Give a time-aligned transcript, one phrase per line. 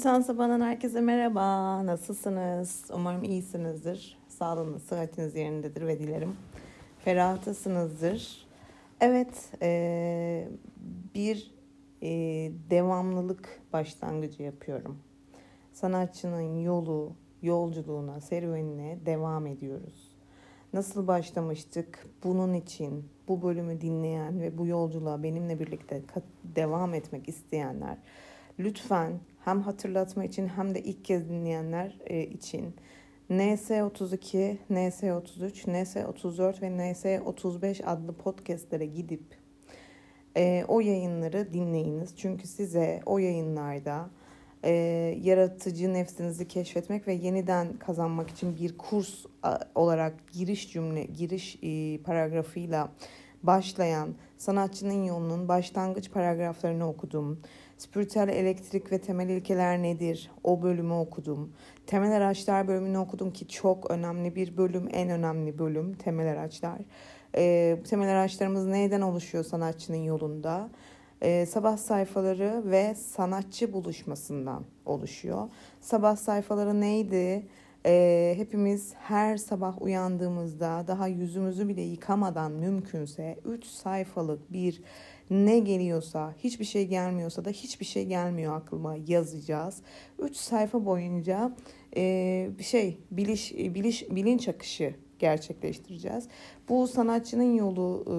[0.00, 1.86] Nisan sabahından herkese merhaba.
[1.86, 2.84] Nasılsınız?
[2.94, 4.18] Umarım iyisinizdir.
[4.28, 6.36] Sağlığınız, sıhhatiniz yerindedir ve dilerim
[6.98, 8.46] ferahtasınızdır.
[9.00, 10.48] Evet, e,
[11.14, 11.54] bir
[12.02, 12.08] e,
[12.70, 14.98] devamlılık başlangıcı yapıyorum.
[15.72, 17.12] Sanatçının yolu,
[17.42, 20.16] yolculuğuna, serüvenine devam ediyoruz.
[20.72, 22.06] Nasıl başlamıştık?
[22.24, 26.02] Bunun için bu bölümü dinleyen ve bu yolculuğa benimle birlikte
[26.44, 27.96] devam etmek isteyenler
[28.58, 32.74] lütfen hem hatırlatma için hem de ilk kez dinleyenler e, için
[33.30, 39.22] NS32, NS33, NS34 ve NS35 adlı podcastlere gidip
[40.36, 42.16] e, o yayınları dinleyiniz.
[42.16, 44.10] Çünkü size o yayınlarda
[44.64, 44.72] e,
[45.22, 49.26] yaratıcı nefsinizi keşfetmek ve yeniden kazanmak için bir kurs
[49.74, 52.92] olarak giriş cümle, giriş e, paragrafıyla
[53.42, 57.40] başlayan sanatçının yolunun başlangıç paragraflarını okudum.
[57.80, 60.30] Spiritüel elektrik ve temel ilkeler nedir?
[60.44, 61.52] O bölümü okudum.
[61.86, 66.78] Temel araçlar bölümünü okudum ki çok önemli bir bölüm, en önemli bölüm temel araçlar.
[67.36, 70.70] E, temel araçlarımız neyden oluşuyor sanatçının yolunda?
[71.22, 75.48] E, sabah sayfaları ve sanatçı buluşmasından oluşuyor.
[75.80, 77.46] Sabah sayfaları neydi?
[77.86, 84.82] E, hepimiz her sabah uyandığımızda daha yüzümüzü bile yıkamadan mümkünse 3 sayfalık bir
[85.30, 89.82] ne geliyorsa, hiçbir şey gelmiyorsa da hiçbir şey gelmiyor aklıma yazacağız.
[90.18, 91.56] 3 sayfa boyunca
[91.96, 96.28] e, şey biliş, biliş bilinç akışı gerçekleştireceğiz.
[96.68, 98.14] Bu sanatçının yolu e,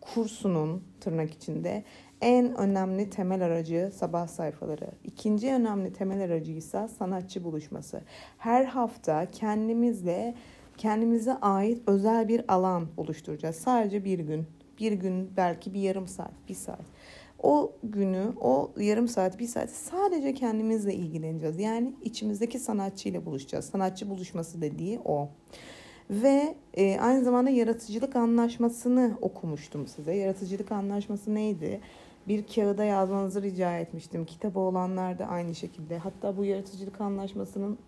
[0.00, 1.84] kursunun tırnak içinde
[2.20, 4.90] en önemli temel aracı sabah sayfaları.
[5.04, 8.00] İkinci önemli temel aracı ise sanatçı buluşması.
[8.38, 10.34] Her hafta kendimizle
[10.76, 13.56] kendimize ait özel bir alan oluşturacağız.
[13.56, 14.46] Sadece bir gün
[14.78, 16.84] bir gün belki bir yarım saat, bir saat.
[17.42, 21.58] O günü, o yarım saat, bir saat sadece kendimizle ilgileneceğiz.
[21.58, 23.64] Yani içimizdeki sanatçıyla buluşacağız.
[23.64, 25.28] Sanatçı buluşması dediği o.
[26.10, 30.14] Ve e, aynı zamanda yaratıcılık anlaşmasını okumuştum size.
[30.14, 31.80] Yaratıcılık anlaşması neydi?
[32.28, 34.24] Bir kağıda yazmanızı rica etmiştim.
[34.24, 35.98] Kitabı olanlar da aynı şekilde.
[35.98, 37.78] Hatta bu yaratıcılık anlaşmasının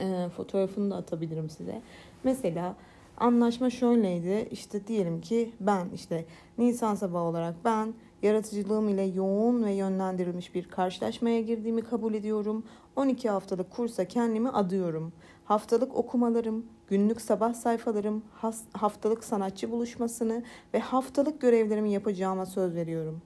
[0.00, 1.82] e, fotoğrafını da atabilirim size.
[2.24, 2.76] Mesela
[3.20, 4.48] Anlaşma şöyleydi.
[4.50, 6.24] İşte diyelim ki ben işte
[6.58, 12.64] Nisan sabahı olarak ben yaratıcılığım ile yoğun ve yönlendirilmiş bir karşılaşmaya girdiğimi kabul ediyorum.
[12.96, 15.12] 12 haftalık kursa kendimi adıyorum.
[15.44, 18.22] Haftalık okumalarım, günlük sabah sayfalarım,
[18.72, 20.42] haftalık sanatçı buluşmasını
[20.74, 23.22] ve haftalık görevlerimi yapacağıma söz veriyorum.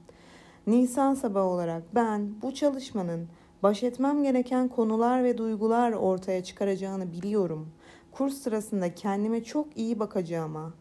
[0.66, 3.28] Nisan sabahı olarak ben bu çalışmanın
[3.62, 7.84] baş etmem gereken konular ve duygular ortaya çıkaracağını biliyorum.''
[8.15, 10.73] Kurs sırasında kendime çok iyi bakacağıma,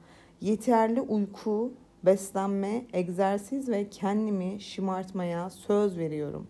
[0.42, 1.72] yeterli uyku,
[2.06, 6.48] beslenme, egzersiz ve kendimi şımartmaya söz veriyorum.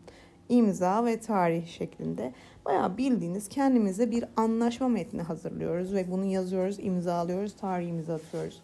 [0.50, 2.34] İmza ve tarih şeklinde
[2.66, 8.62] bayağı bildiğiniz kendimize bir anlaşma metni hazırlıyoruz ve bunu yazıyoruz, imzalıyoruz, tarihimizi atıyoruz.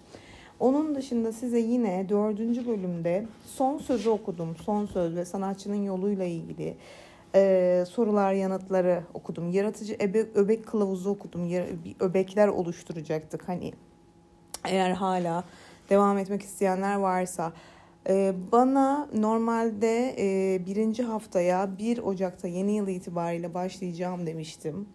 [0.59, 4.56] Onun dışında size yine dördüncü bölümde son sözü okudum.
[4.56, 6.75] Son söz ve sanatçının yoluyla ilgili
[7.35, 9.51] e, sorular yanıtları okudum.
[9.51, 11.47] Yaratıcı ebe, öbek kılavuzu okudum.
[11.47, 11.66] Yar,
[12.00, 13.50] öbekler oluşturacaktık.
[13.50, 13.73] Hani
[14.66, 15.44] eğer hala
[15.89, 17.53] devam etmek isteyenler varsa.
[18.09, 24.88] E, bana normalde e, birinci haftaya 1 Ocak'ta yeni yıl itibariyle başlayacağım demiştim.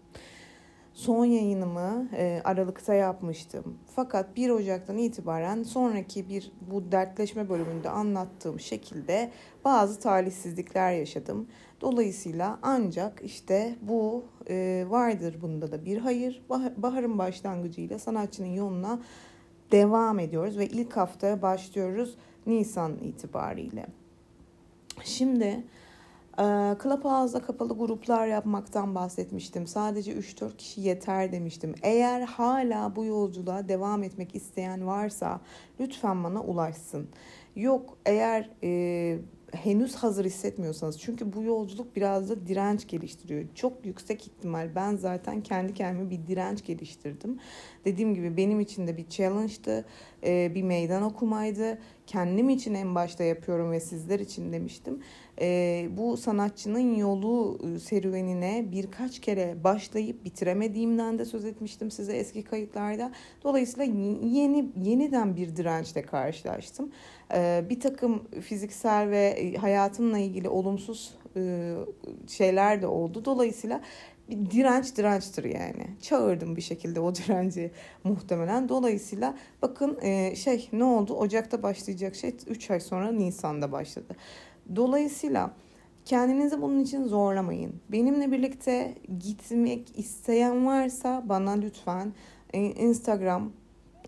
[0.94, 3.78] Son yayınımı e, Aralık'ta yapmıştım.
[3.96, 9.30] Fakat 1 Ocak'tan itibaren sonraki bir bu dertleşme bölümünde anlattığım şekilde
[9.64, 11.48] bazı talihsizlikler yaşadım.
[11.84, 16.42] Dolayısıyla ancak işte bu e, vardır bunda da bir hayır.
[16.76, 19.00] Baharın başlangıcıyla sanatçının yoluna
[19.72, 23.86] devam ediyoruz ve ilk hafta başlıyoruz Nisan itibariyle.
[25.04, 25.64] Şimdi
[26.38, 26.44] e,
[26.82, 29.66] Clubhouse'da kapalı gruplar yapmaktan bahsetmiştim.
[29.66, 31.74] Sadece 3-4 kişi yeter demiştim.
[31.82, 35.40] Eğer hala bu yolculuğa devam etmek isteyen varsa
[35.80, 37.08] lütfen bana ulaşsın.
[37.56, 39.18] Yok eğer e,
[39.54, 43.44] henüz hazır hissetmiyorsanız çünkü bu yolculuk biraz da direnç geliştiriyor.
[43.54, 47.38] Çok yüksek ihtimal ben zaten kendi kendime bir direnç geliştirdim.
[47.84, 49.84] Dediğim gibi benim için de bir challenge'dı,
[50.54, 51.78] bir meydan okumaydı.
[52.06, 55.00] Kendim için en başta yapıyorum ve sizler için demiştim.
[55.96, 63.12] Bu sanatçının yolu serüvenine birkaç kere başlayıp bitiremediğimden de söz etmiştim size eski kayıtlarda.
[63.44, 63.84] Dolayısıyla
[64.24, 66.92] yeni yeniden bir dirençle karşılaştım.
[67.70, 71.14] Bir takım fiziksel ve hayatımla ilgili olumsuz
[72.28, 73.24] şeyler de oldu.
[73.24, 73.80] Dolayısıyla
[74.28, 75.86] bir direnç dirençtir yani.
[76.02, 77.70] Çağırdım bir şekilde o direnci
[78.04, 78.68] muhtemelen.
[78.68, 81.14] Dolayısıyla bakın e, şey ne oldu?
[81.14, 84.16] Ocak'ta başlayacak şey 3 ay sonra Nisan'da başladı.
[84.76, 85.54] Dolayısıyla
[86.04, 87.72] Kendinizi bunun için zorlamayın.
[87.88, 92.12] Benimle birlikte gitmek isteyen varsa bana lütfen
[92.52, 93.52] e, Instagram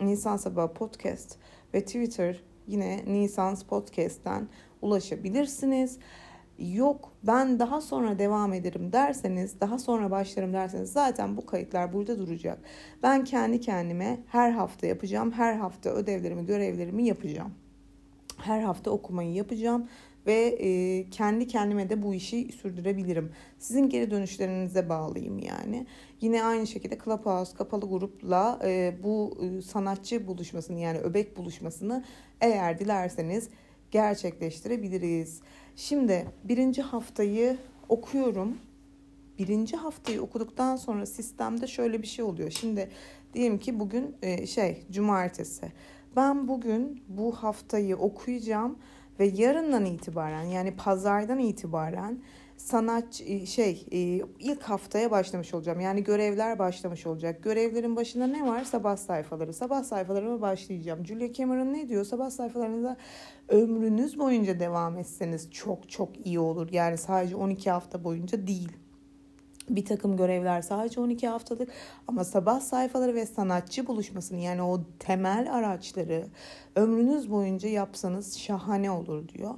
[0.00, 1.36] Nisan Sabah Podcast
[1.74, 4.48] ve Twitter yine Nisan Podcast'ten
[4.82, 5.98] ulaşabilirsiniz.
[6.58, 12.18] Yok ben daha sonra devam ederim derseniz, daha sonra başlarım derseniz zaten bu kayıtlar burada
[12.18, 12.58] duracak.
[13.02, 15.32] Ben kendi kendime her hafta yapacağım.
[15.32, 17.54] Her hafta ödevlerimi, görevlerimi yapacağım.
[18.36, 19.88] Her hafta okumayı yapacağım
[20.26, 23.32] ve e, kendi kendime de bu işi sürdürebilirim.
[23.58, 25.86] Sizin geri dönüşlerinize bağlıyım yani.
[26.20, 32.04] Yine aynı şekilde Clubhouse kapalı grupla e, bu e, sanatçı buluşmasını yani öbek buluşmasını
[32.40, 33.48] eğer dilerseniz
[33.90, 35.40] gerçekleştirebiliriz.
[35.76, 37.56] Şimdi birinci haftayı
[37.88, 38.58] okuyorum.
[39.38, 42.50] Birinci haftayı okuduktan sonra sistemde şöyle bir şey oluyor.
[42.50, 42.90] Şimdi
[43.34, 45.72] diyelim ki bugün e, şey cumartesi.
[46.16, 48.78] Ben bugün bu haftayı okuyacağım
[49.20, 52.22] ve yarından itibaren yani pazardan itibaren
[52.56, 53.98] sanatçı e, şey e,
[54.38, 55.80] ilk haftaya başlamış olacağım.
[55.80, 57.42] Yani görevler başlamış olacak.
[57.42, 58.64] Görevlerin başında ne var?
[58.64, 59.52] Sabah sayfaları.
[59.52, 61.06] Sabah sayfalarıma başlayacağım.
[61.06, 62.04] Julia Cameron ne diyor?
[62.04, 62.96] Sabah sayfalarınıza
[63.48, 66.68] ömrünüz boyunca devam etseniz çok çok iyi olur.
[66.72, 68.72] Yani sadece 12 hafta boyunca değil
[69.68, 71.68] bir takım görevler sadece 12 haftalık
[72.08, 76.26] ama sabah sayfaları ve sanatçı buluşmasını yani o temel araçları
[76.76, 79.54] ömrünüz boyunca yapsanız şahane olur diyor.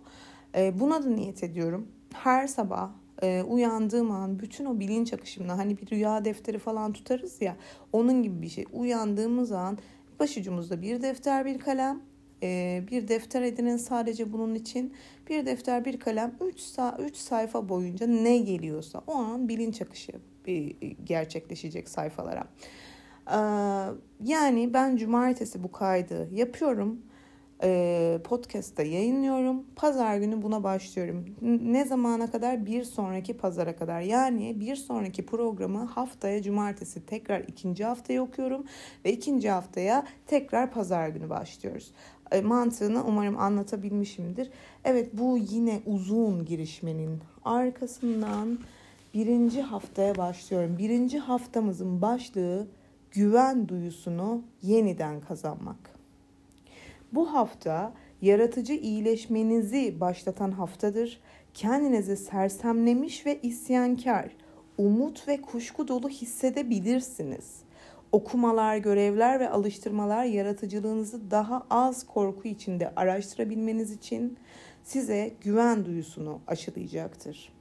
[0.56, 1.88] E, buna da niyet ediyorum.
[2.14, 2.90] Her sabah
[3.22, 7.56] e, uyandığım an bütün o bilinç akışımla hani bir rüya defteri falan tutarız ya
[7.92, 8.64] onun gibi bir şey.
[8.72, 9.78] Uyandığımız an
[10.20, 12.00] başucumuzda bir defter bir kalem
[12.42, 14.92] e, bir defter edinin sadece bunun için
[15.28, 20.12] bir defter bir kalem 3 sa 3 sayfa boyunca ne geliyorsa o an bilinç akışı
[21.04, 22.44] gerçekleşecek sayfalara.
[23.30, 23.38] E,
[24.24, 27.02] yani ben cumartesi bu kaydı yapıyorum
[27.62, 29.64] e, podcast'ta yayınlıyorum.
[29.76, 31.24] Pazar günü buna başlıyorum.
[31.62, 32.66] Ne zamana kadar?
[32.66, 34.00] Bir sonraki pazara kadar.
[34.00, 38.64] Yani bir sonraki programı haftaya cumartesi tekrar ikinci haftaya okuyorum.
[39.04, 41.90] Ve ikinci haftaya tekrar pazar günü başlıyoruz.
[42.32, 44.50] E, mantığını umarım anlatabilmişimdir.
[44.84, 48.58] Evet bu yine uzun girişmenin arkasından
[49.14, 50.78] birinci haftaya başlıyorum.
[50.78, 52.66] Birinci haftamızın başlığı
[53.10, 55.97] güven duyusunu yeniden kazanmak.
[57.12, 61.20] Bu hafta yaratıcı iyileşmenizi başlatan haftadır.
[61.54, 64.36] Kendinizi sersemlemiş ve isyankar,
[64.78, 67.62] umut ve kuşku dolu hissedebilirsiniz.
[68.12, 74.38] Okumalar, görevler ve alıştırmalar yaratıcılığınızı daha az korku içinde araştırabilmeniz için
[74.84, 77.52] size güven duyusunu aşılayacaktır.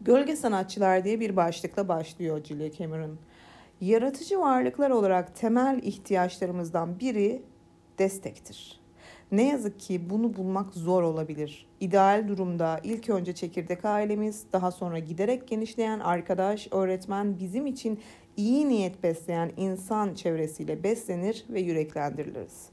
[0.00, 3.18] Gölge sanatçılar diye bir başlıkla başlıyor Julia Cameron.
[3.80, 7.42] Yaratıcı varlıklar olarak temel ihtiyaçlarımızdan biri
[8.00, 8.80] destektir.
[9.32, 11.66] Ne yazık ki bunu bulmak zor olabilir.
[11.80, 18.00] İdeal durumda ilk önce çekirdek ailemiz, daha sonra giderek genişleyen arkadaş, öğretmen bizim için
[18.36, 22.68] iyi niyet besleyen insan çevresiyle beslenir ve yüreklendiriliriz.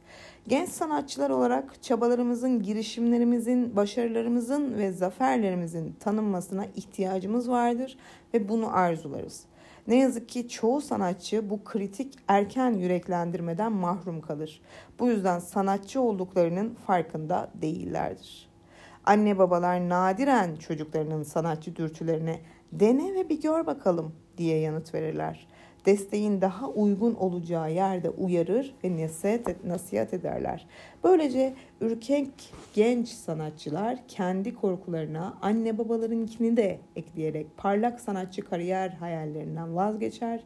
[0.48, 7.98] Genç sanatçılar olarak çabalarımızın, girişimlerimizin, başarılarımızın ve zaferlerimizin tanınmasına ihtiyacımız vardır
[8.34, 9.44] ve bunu arzularız.
[9.88, 14.62] Ne yazık ki çoğu sanatçı bu kritik erken yüreklendirmeden mahrum kalır.
[15.00, 18.50] Bu yüzden sanatçı olduklarının farkında değillerdir.
[19.06, 22.40] Anne babalar nadiren çocuklarının sanatçı dürtülerine
[22.71, 25.47] dene ve bir gör bakalım diye yanıt verirler
[25.88, 30.68] desteğin daha uygun olacağı yerde uyarır ve nasihat, nasihat ederler.
[31.04, 32.30] Böylece ürkek
[32.74, 40.40] genç sanatçılar kendi korkularına anne babalarınkini de ekleyerek parlak sanatçı kariyer hayallerinden vazgeçer,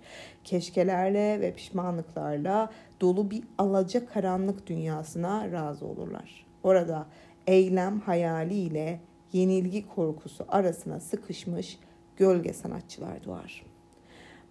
[0.44, 2.70] keşkelerle ve pişmanlıklarla
[3.02, 6.46] dolu bir alaca karanlık dünyasına razı olurlar.
[6.64, 7.06] Orada
[7.48, 9.00] eylem hayaliyle
[9.34, 11.80] yenilgi korkusu arasına sıkışmış
[12.18, 13.71] gölge sanatçılar doğar.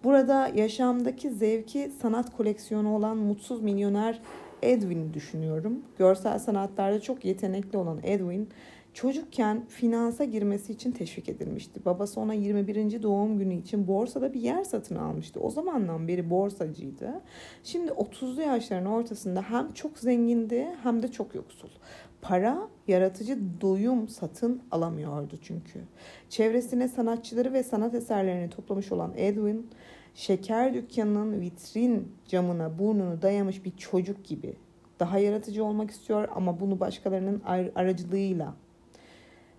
[0.03, 4.21] Burada yaşamdaki zevki sanat koleksiyonu olan mutsuz milyoner
[4.61, 5.81] Edwin'i düşünüyorum.
[5.97, 8.49] Görsel sanatlarda çok yetenekli olan Edwin
[8.93, 11.85] çocukken finansa girmesi için teşvik edilmişti.
[11.85, 13.03] Babası ona 21.
[13.03, 15.39] doğum günü için borsada bir yer satın almıştı.
[15.39, 17.21] O zamandan beri borsacıydı.
[17.63, 21.69] Şimdi 30'lu yaşların ortasında hem çok zengindi hem de çok yoksul.
[22.21, 25.79] Para yaratıcı doyum satın alamıyordu çünkü.
[26.29, 29.69] Çevresine sanatçıları ve sanat eserlerini toplamış olan Edwin,
[30.15, 34.55] şeker dükkanının vitrin camına burnunu dayamış bir çocuk gibi.
[34.99, 37.41] Daha yaratıcı olmak istiyor ama bunu başkalarının
[37.75, 38.53] aracılığıyla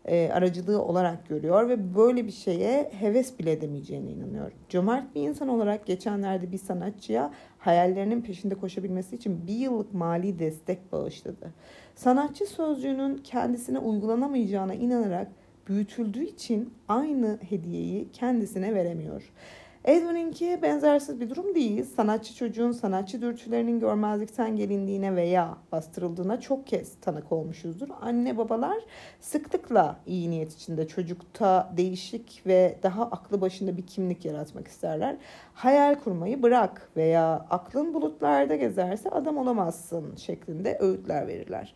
[0.05, 4.53] e, aracılığı olarak görüyor ve böyle bir şeye heves bile edemeyeceğine inanıyor.
[4.69, 10.93] Cömert bir insan olarak geçenlerde bir sanatçıya hayallerinin peşinde koşabilmesi için bir yıllık mali destek
[10.93, 11.53] bağışladı.
[11.95, 15.29] Sanatçı sözcüğünün kendisine uygulanamayacağına inanarak
[15.69, 19.33] büyütüldüğü için aynı hediyeyi kendisine veremiyor.
[19.85, 21.85] Edwin'inki benzersiz bir durum değil.
[21.85, 27.89] Sanatçı çocuğun sanatçı dürtülerinin görmezlikten gelindiğine veya bastırıldığına çok kez tanık olmuşuzdur.
[28.01, 28.79] Anne babalar
[29.21, 35.17] sıklıkla iyi niyet içinde çocukta değişik ve daha aklı başında bir kimlik yaratmak isterler.
[35.55, 41.75] Hayal kurmayı bırak veya aklın bulutlarda gezerse adam olamazsın şeklinde öğütler verirler.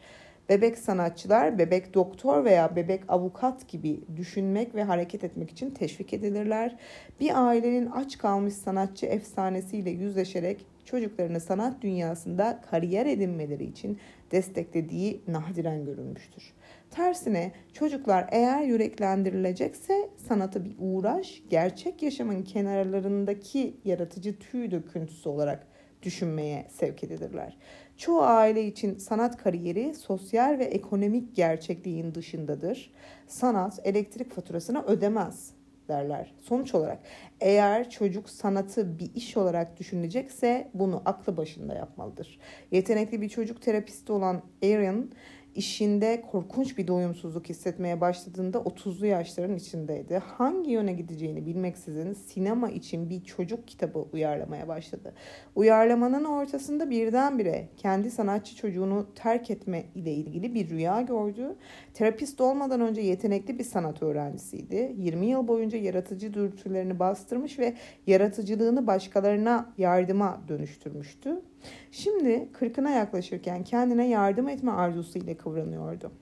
[0.48, 6.76] Bebek sanatçılar bebek doktor veya bebek avukat gibi düşünmek ve hareket etmek için teşvik edilirler.
[7.20, 13.98] Bir ailenin aç kalmış sanatçı efsanesiyle yüzleşerek çocuklarını sanat dünyasında kariyer edinmeleri için
[14.32, 16.52] desteklediği nadiren görülmüştür.
[16.90, 25.66] Tersine çocuklar eğer yüreklendirilecekse sanatı bir uğraş, gerçek yaşamın kenarlarındaki yaratıcı tüy döküntüsü olarak
[26.06, 27.56] düşünmeye sevk edilirler.
[27.96, 32.92] Çoğu aile için sanat kariyeri sosyal ve ekonomik gerçekliğin dışındadır.
[33.26, 35.50] Sanat elektrik faturasını ödemez
[35.88, 36.34] derler.
[36.40, 36.98] Sonuç olarak
[37.40, 42.38] eğer çocuk sanatı bir iş olarak düşünecekse bunu aklı başında yapmalıdır.
[42.70, 45.10] Yetenekli bir çocuk terapisti olan Aaron
[45.56, 50.18] işinde korkunç bir doyumsuzluk hissetmeye başladığında 30'lu yaşların içindeydi.
[50.18, 55.14] Hangi yöne gideceğini bilmeksizin sinema için bir çocuk kitabı uyarlamaya başladı.
[55.54, 61.56] Uyarlamanın ortasında birdenbire kendi sanatçı çocuğunu terk etme ile ilgili bir rüya gördü.
[61.94, 64.94] Terapist olmadan önce yetenekli bir sanat öğrencisiydi.
[64.98, 67.74] 20 yıl boyunca yaratıcı dürtülerini bastırmış ve
[68.06, 71.42] yaratıcılığını başkalarına yardıma dönüştürmüştü.
[71.90, 76.12] Şimdi kırkına yaklaşırken kendine yardım etme arzusuyla kıvranıyordu.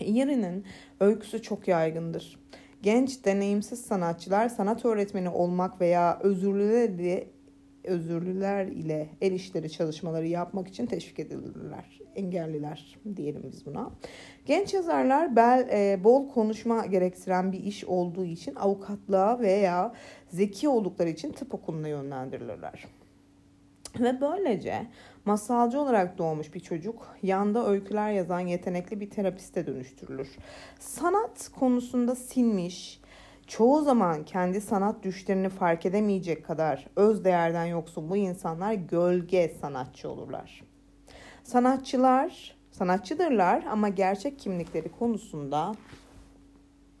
[0.00, 0.64] Yeri'nin
[1.00, 2.38] öyküsü çok yaygındır.
[2.82, 7.26] Genç, deneyimsiz sanatçılar sanat öğretmeni olmak veya özürlüler ile,
[7.84, 12.00] özürlüler ile el işleri çalışmaları yapmak için teşvik edilirler.
[12.16, 13.90] Engelliler diyelim biz buna.
[14.46, 19.94] Genç yazarlar bel, e, bol konuşma gerektiren bir iş olduğu için avukatlığa veya
[20.28, 22.84] zeki oldukları için tıp okuluna yönlendirilirler.
[24.00, 24.86] Ve böylece
[25.24, 30.28] masalcı olarak doğmuş bir çocuk yanda öyküler yazan yetenekli bir terapiste dönüştürülür.
[30.78, 33.00] Sanat konusunda sinmiş,
[33.46, 40.08] çoğu zaman kendi sanat düşlerini fark edemeyecek kadar öz değerden yoksun bu insanlar gölge sanatçı
[40.08, 40.62] olurlar.
[41.44, 45.74] Sanatçılar sanatçıdırlar ama gerçek kimlikleri konusunda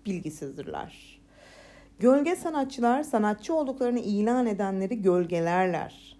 [0.06, 1.20] bilgisizdirler.
[1.98, 6.15] Gölge sanatçılar sanatçı olduklarını ilan edenleri gölgelerler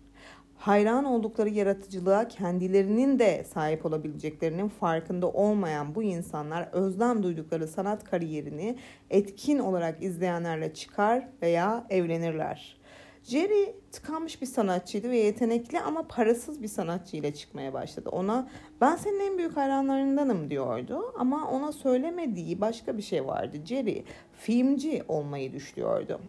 [0.66, 8.78] hayran oldukları yaratıcılığa kendilerinin de sahip olabileceklerinin farkında olmayan bu insanlar özlem duydukları sanat kariyerini
[9.10, 12.80] etkin olarak izleyenlerle çıkar veya evlenirler.
[13.22, 18.08] Jerry tıkanmış bir sanatçıydı ve yetenekli ama parasız bir sanatçı ile çıkmaya başladı.
[18.08, 18.48] Ona
[18.80, 23.56] ben senin en büyük hayranlarındanım diyordu ama ona söylemediği başka bir şey vardı.
[23.64, 26.20] Jerry filmci olmayı düşlüyordu.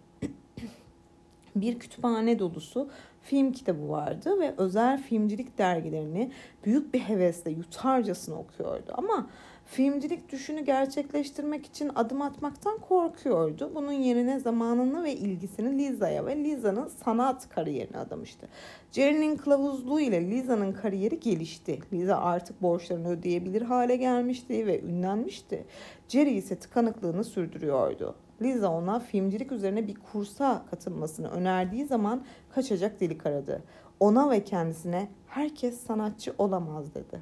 [1.62, 2.90] Bir kütüphane dolusu
[3.22, 6.32] film kitabı vardı ve özel filmcilik dergilerini
[6.66, 8.94] büyük bir hevesle yutarcasına okuyordu.
[8.94, 9.30] Ama
[9.66, 13.72] filmcilik düşünü gerçekleştirmek için adım atmaktan korkuyordu.
[13.76, 18.48] Bunun yerine zamanını ve ilgisini Liza'ya ve Liza'nın sanat kariyerine adamıştı.
[18.92, 21.80] Jerry'nin kılavuzluğu ile Liza'nın kariyeri gelişti.
[21.94, 25.66] Liza artık borçlarını ödeyebilir hale gelmişti ve ünlenmişti.
[26.08, 28.16] Jerry ise tıkanıklığını sürdürüyordu.
[28.42, 33.64] Liza ona filmcilik üzerine bir kursa katılmasını önerdiği zaman kaçacak delik aradı.
[34.00, 37.22] Ona ve kendisine herkes sanatçı olamaz dedi.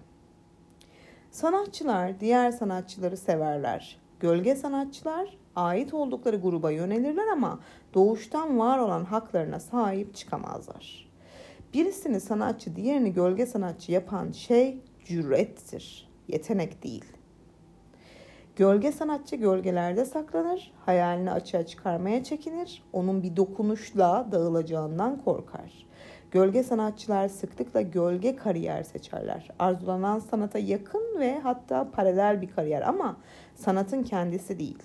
[1.32, 3.98] Sanatçılar diğer sanatçıları severler.
[4.20, 7.60] Gölge sanatçılar ait oldukları gruba yönelirler ama
[7.94, 11.10] doğuştan var olan haklarına sahip çıkamazlar.
[11.74, 17.06] Birisini sanatçı, diğerini gölge sanatçı yapan şey cürettir, yetenek değil.
[18.56, 25.88] Gölge sanatçı gölgelerde saklanır, hayalini açığa çıkarmaya çekinir, onun bir dokunuşla dağılacağından korkar.
[26.32, 29.50] Gölge sanatçılar sıklıkla gölge kariyer seçerler.
[29.60, 33.18] Arzulanan sanata yakın ve hatta paralel bir kariyer ama
[33.56, 34.84] sanatın kendisi değil.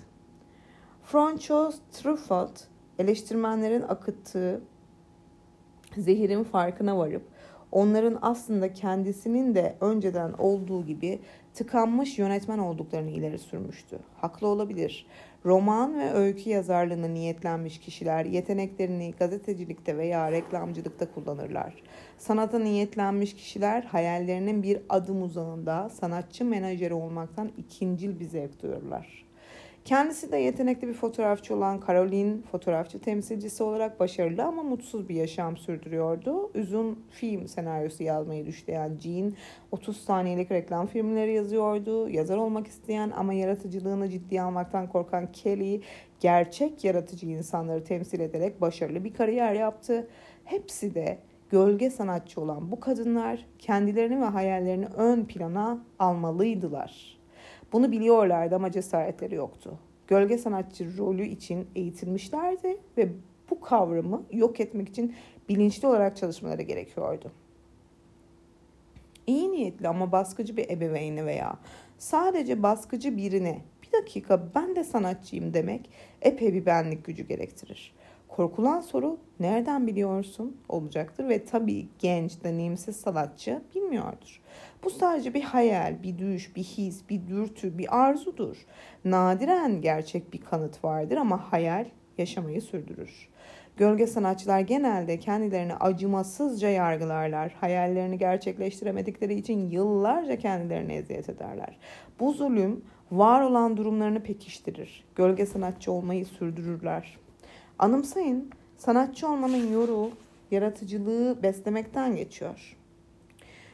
[1.03, 2.67] Francois Truffaut
[2.99, 4.61] eleştirmenlerin akıttığı
[5.97, 7.23] zehirin farkına varıp
[7.71, 11.19] onların aslında kendisinin de önceden olduğu gibi
[11.53, 13.99] tıkanmış yönetmen olduklarını ileri sürmüştü.
[14.21, 15.05] Haklı olabilir.
[15.45, 21.73] Roman ve öykü yazarlığına niyetlenmiş kişiler yeteneklerini gazetecilikte veya reklamcılıkta kullanırlar.
[22.17, 29.30] Sanata niyetlenmiş kişiler hayallerinin bir adım uzağında sanatçı menajeri olmaktan ikincil bir zevk duyurlar.
[29.85, 35.57] Kendisi de yetenekli bir fotoğrafçı olan Caroline fotoğrafçı temsilcisi olarak başarılı ama mutsuz bir yaşam
[35.57, 36.51] sürdürüyordu.
[36.55, 39.33] Uzun film senaryosu yazmayı düşleyen Jean
[39.71, 42.09] 30 saniyelik reklam filmleri yazıyordu.
[42.09, 45.81] Yazar olmak isteyen ama yaratıcılığını ciddiye almaktan korkan Kelly
[46.19, 50.07] gerçek yaratıcı insanları temsil ederek başarılı bir kariyer yaptı.
[50.43, 51.17] Hepsi de
[51.49, 57.20] gölge sanatçı olan bu kadınlar kendilerini ve hayallerini ön plana almalıydılar.
[57.71, 59.79] Bunu biliyorlardı ama cesaretleri yoktu.
[60.07, 63.09] Gölge sanatçı rolü için eğitilmişlerdi ve
[63.49, 65.15] bu kavramı yok etmek için
[65.49, 67.31] bilinçli olarak çalışmaları gerekiyordu.
[69.27, 71.57] İyi niyetli ama baskıcı bir ebeveyni veya
[71.97, 75.89] sadece baskıcı birine bir dakika ben de sanatçıyım demek
[76.21, 77.93] epey bir benlik gücü gerektirir.
[78.31, 84.41] Korkulan soru nereden biliyorsun olacaktır ve tabii genç, deneyimsiz sanatçı bilmiyordur.
[84.83, 88.65] Bu sadece bir hayal, bir düş, bir his, bir dürtü, bir arzudur.
[89.05, 91.85] Nadiren gerçek bir kanıt vardır ama hayal
[92.17, 93.29] yaşamayı sürdürür.
[93.77, 97.55] Gölge sanatçılar genelde kendilerini acımasızca yargılarlar.
[97.61, 101.77] Hayallerini gerçekleştiremedikleri için yıllarca kendilerine eziyet ederler.
[102.19, 105.03] Bu zulüm var olan durumlarını pekiştirir.
[105.15, 107.17] Gölge sanatçı olmayı sürdürürler.
[107.81, 110.11] Anımsayın, sanatçı olmanın yoru,
[110.51, 112.77] yaratıcılığı beslemekten geçiyor.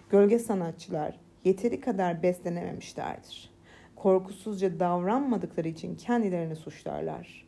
[0.09, 3.49] Gölge sanatçılar yeteri kadar beslenememişlerdir.
[3.95, 7.47] Korkusuzca davranmadıkları için kendilerini suçlarlar.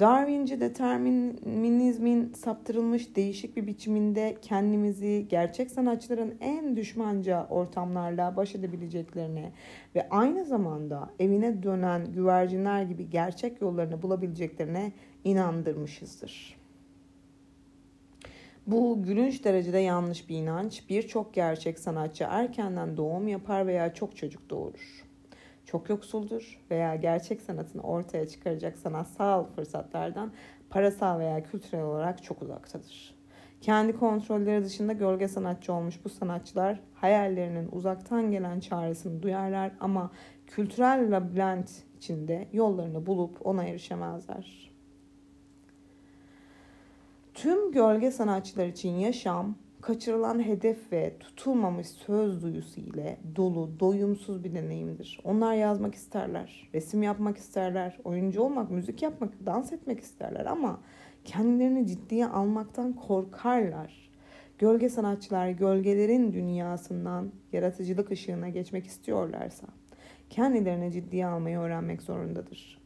[0.00, 9.52] Darwinci determinizmin saptırılmış değişik bir biçiminde kendimizi gerçek sanatçıların en düşmanca ortamlarla baş edebileceklerine
[9.94, 14.92] ve aynı zamanda evine dönen güvercinler gibi gerçek yollarını bulabileceklerine
[15.24, 16.58] inandırmışızdır.
[18.66, 20.88] Bu gülünç derecede yanlış bir inanç.
[20.88, 25.04] Birçok gerçek sanatçı erkenden doğum yapar veya çok çocuk doğurur.
[25.64, 30.32] Çok yoksuldur veya gerçek sanatını ortaya çıkaracak sanatsal fırsatlardan
[30.70, 33.18] parasal veya kültürel olarak çok uzaktadır.
[33.60, 40.10] Kendi kontrolleri dışında gölge sanatçı olmuş bu sanatçılar hayallerinin uzaktan gelen çağrısını duyarlar ama
[40.46, 44.70] kültürel labirent içinde yollarını bulup ona erişemezler.
[47.34, 54.54] Tüm gölge sanatçılar için yaşam, kaçırılan hedef ve tutulmamış söz duyusu ile dolu, doyumsuz bir
[54.54, 55.20] deneyimdir.
[55.24, 60.80] Onlar yazmak isterler, resim yapmak isterler, oyuncu olmak, müzik yapmak, dans etmek isterler ama
[61.24, 64.08] kendilerini ciddiye almaktan korkarlar.
[64.58, 69.66] Gölge sanatçılar gölgelerin dünyasından yaratıcılık ışığına geçmek istiyorlarsa
[70.30, 72.78] kendilerini ciddiye almayı öğrenmek zorundadır.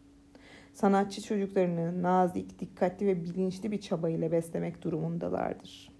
[0.75, 5.92] Sanatçı çocuklarını nazik, dikkatli ve bilinçli bir çaba ile beslemek durumundalardır.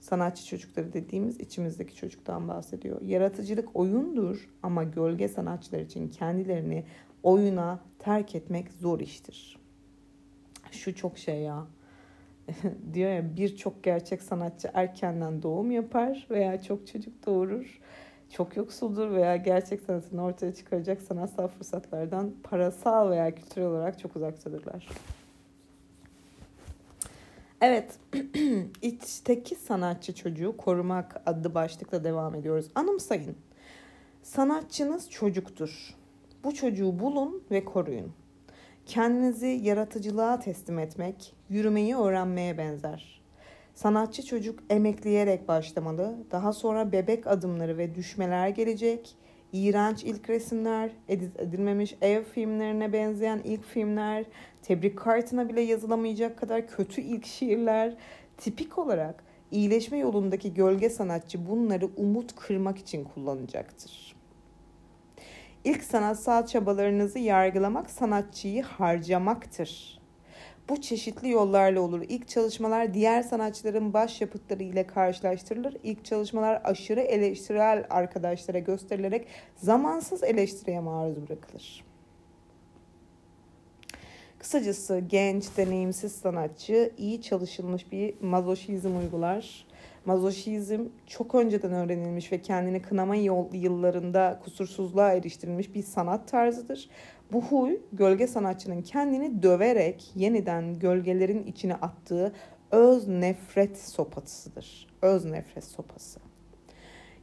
[0.00, 3.02] Sanatçı çocukları dediğimiz içimizdeki çocuktan bahsediyor.
[3.02, 6.84] Yaratıcılık oyundur ama gölge sanatçılar için kendilerini
[7.22, 9.58] oyuna terk etmek zor iştir.
[10.70, 11.66] Şu çok şey ya.
[12.94, 17.80] diyor ya birçok gerçek sanatçı erkenden doğum yapar veya çok çocuk doğurur
[18.30, 24.88] çok yoksuldur veya gerçek sanatını ortaya çıkaracak sanatsal fırsatlardan parasal veya kültürel olarak çok uzaktadırlar.
[27.60, 27.98] Evet,
[28.82, 32.66] içteki sanatçı çocuğu korumak adlı başlıkla devam ediyoruz.
[32.74, 33.36] Anımsayın,
[34.22, 35.94] sanatçınız çocuktur.
[36.44, 38.12] Bu çocuğu bulun ve koruyun.
[38.86, 43.20] Kendinizi yaratıcılığa teslim etmek, yürümeyi öğrenmeye benzer.
[43.74, 46.16] Sanatçı çocuk emekleyerek başlamalı.
[46.30, 49.16] Daha sonra bebek adımları ve düşmeler gelecek.
[49.52, 54.24] İğrenç ilk resimler, edilmemiş ev filmlerine benzeyen ilk filmler,
[54.62, 57.96] tebrik kartına bile yazılamayacak kadar kötü ilk şiirler.
[58.36, 64.16] Tipik olarak iyileşme yolundaki gölge sanatçı bunları umut kırmak için kullanacaktır.
[65.64, 69.99] İlk sanatsal çabalarınızı yargılamak sanatçıyı harcamaktır.
[70.70, 72.02] Bu çeşitli yollarla olur.
[72.08, 75.76] İlk çalışmalar diğer sanatçıların başyapıtları ile karşılaştırılır.
[75.82, 81.84] İlk çalışmalar aşırı eleştirel arkadaşlara gösterilerek zamansız eleştiriye maruz bırakılır.
[84.38, 89.66] Kısacası genç, deneyimsiz sanatçı iyi çalışılmış bir mazoşizm uygular.
[90.04, 93.16] Mazoşizm çok önceden öğrenilmiş ve kendini kınama
[93.52, 96.88] yıllarında kusursuzluğa eriştirilmiş bir sanat tarzıdır.
[97.32, 102.32] Bu huy gölge sanatçının kendini döverek yeniden gölgelerin içine attığı
[102.70, 104.86] öz nefret sopasıdır.
[105.02, 106.20] Öz nefret sopası.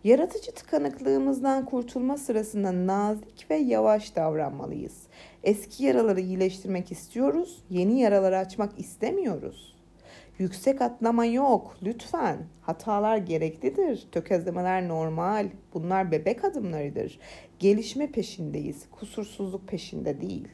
[0.04, 5.08] Yaratıcı tıkanıklığımızdan kurtulma sırasında nazik ve yavaş davranmalıyız.
[5.44, 9.78] Eski yaraları iyileştirmek istiyoruz, yeni yaraları açmak istemiyoruz.
[10.40, 11.78] Yüksek atlama yok.
[11.84, 12.38] Lütfen.
[12.62, 14.08] Hatalar gereklidir.
[14.12, 15.50] Tökezlemeler normal.
[15.74, 17.20] Bunlar bebek adımlarıdır.
[17.60, 18.86] Gelişme peşindeyiz.
[18.92, 20.48] Kusursuzluk peşinde değil.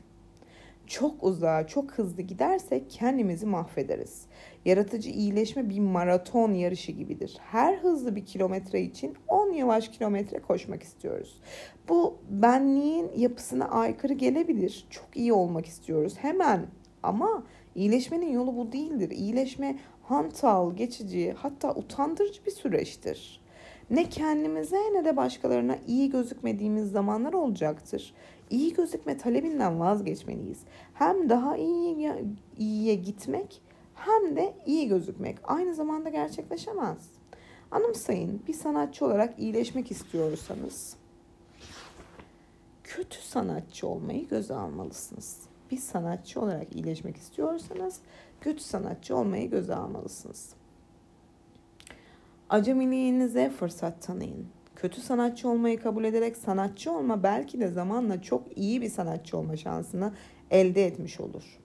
[0.87, 4.25] Çok uzağa, çok hızlı gidersek kendimizi mahvederiz.
[4.65, 7.37] Yaratıcı iyileşme bir maraton yarışı gibidir.
[7.41, 11.41] Her hızlı bir kilometre için 10 yavaş kilometre koşmak istiyoruz.
[11.89, 14.87] Bu benliğin yapısına aykırı gelebilir.
[14.89, 16.65] Çok iyi olmak istiyoruz hemen
[17.03, 17.43] ama
[17.75, 19.11] iyileşmenin yolu bu değildir.
[19.11, 23.42] İyileşme hantal, geçici, hatta utandırıcı bir süreçtir.
[23.89, 28.13] Ne kendimize ne de başkalarına iyi gözükmediğimiz zamanlar olacaktır.
[28.49, 30.59] İyi gözükme talebinden vazgeçmeliyiz.
[30.93, 32.13] Hem daha iyi
[32.57, 33.61] iyiye gitmek
[33.95, 36.97] hem de iyi gözükmek aynı zamanda gerçekleşemez.
[37.71, 40.95] Anımsayın bir sanatçı olarak iyileşmek istiyorsanız
[42.83, 45.41] kötü sanatçı olmayı göze almalısınız.
[45.71, 47.99] Bir sanatçı olarak iyileşmek istiyorsanız
[48.41, 50.49] kötü sanatçı olmayı göze almalısınız.
[52.49, 54.47] Acemiliğinize fırsat tanıyın.
[54.75, 59.55] Kötü sanatçı olmayı kabul ederek sanatçı olma belki de zamanla çok iyi bir sanatçı olma
[59.57, 60.13] şansını
[60.51, 61.59] elde etmiş olur.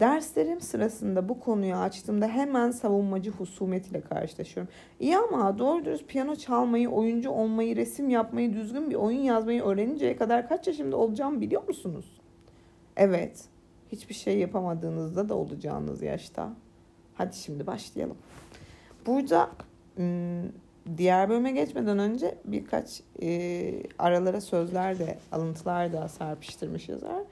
[0.00, 4.72] Derslerim sırasında bu konuyu açtığımda hemen savunmacı husumetiyle karşılaşıyorum.
[5.00, 10.16] İyi ama doğru dürüst piyano çalmayı, oyuncu olmayı, resim yapmayı, düzgün bir oyun yazmayı öğreninceye
[10.16, 12.20] kadar kaç yaşımda olacağımı biliyor musunuz?
[12.96, 13.44] Evet,
[13.92, 16.52] hiçbir şey yapamadığınızda da olacağınız yaşta.
[17.14, 18.16] Hadi şimdi başlayalım.
[19.06, 19.50] Burada
[20.96, 27.22] diğer bölüme geçmeden önce birkaç e, aralara sözler de alıntılar da serpiştirmiş yazar.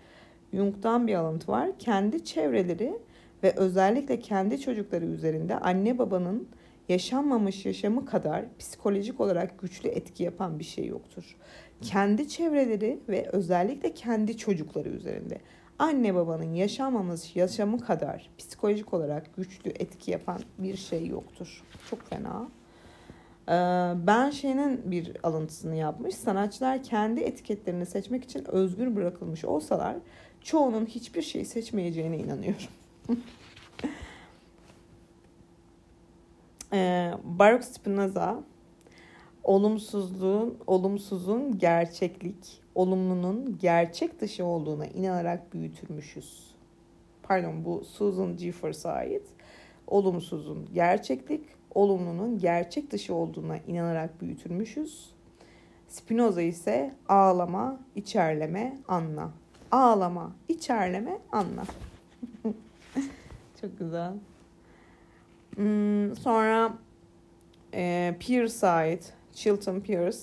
[0.53, 1.71] Jung'dan bir alıntı var.
[1.79, 2.99] Kendi çevreleri
[3.43, 6.49] ve özellikle kendi çocukları üzerinde anne babanın
[6.89, 11.37] yaşanmamış yaşamı kadar psikolojik olarak güçlü etki yapan bir şey yoktur.
[11.83, 15.39] Kendi çevreleri ve özellikle kendi çocukları üzerinde
[15.79, 21.65] anne babanın yaşanmamış yaşamı kadar psikolojik olarak güçlü etki yapan bir şey yoktur.
[21.91, 22.49] Çok fena.
[23.49, 23.53] Ee,
[24.07, 26.15] ben şeyinin bir alıntısını yapmış.
[26.15, 29.97] Sanatçılar kendi etiketlerini seçmek için özgür bırakılmış olsalar
[30.41, 32.69] çoğunun hiçbir şey seçmeyeceğine inanıyorum.
[36.73, 38.43] ee, Baruch Spinoza
[39.45, 46.55] olumsuzluğun, olumsuzun gerçeklik, olumlunun gerçek dışı olduğuna inanarak büyütülmüşüz.
[47.23, 48.37] Pardon bu Susan.
[48.37, 49.23] Force'a ait.
[49.87, 55.11] Olumsuzun gerçeklik, olumlunun gerçek dışı olduğuna inanarak büyütülmüşüz.
[55.89, 59.31] Spinoza ise ağlama, içerleme, anla
[59.75, 61.65] ağlama, içerleme, anla.
[63.61, 64.13] Çok güzel.
[65.55, 66.75] Hmm, sonra
[67.75, 70.19] e, Pierce ait, Chilton Pierce.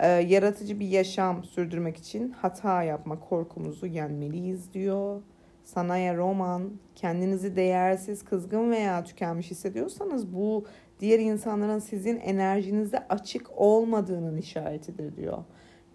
[0.00, 5.22] E, yaratıcı bir yaşam sürdürmek için hata yapma korkumuzu yenmeliyiz diyor.
[5.64, 10.64] Sanaya roman, kendinizi değersiz, kızgın veya tükenmiş hissediyorsanız bu
[11.00, 15.38] diğer insanların sizin enerjinizde açık olmadığının işaretidir diyor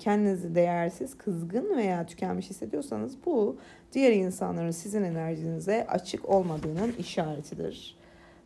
[0.02, 3.58] kendinizi değersiz, kızgın veya tükenmiş hissediyorsanız bu
[3.94, 7.98] diğer insanların sizin enerjinize açık olmadığının işaretidir.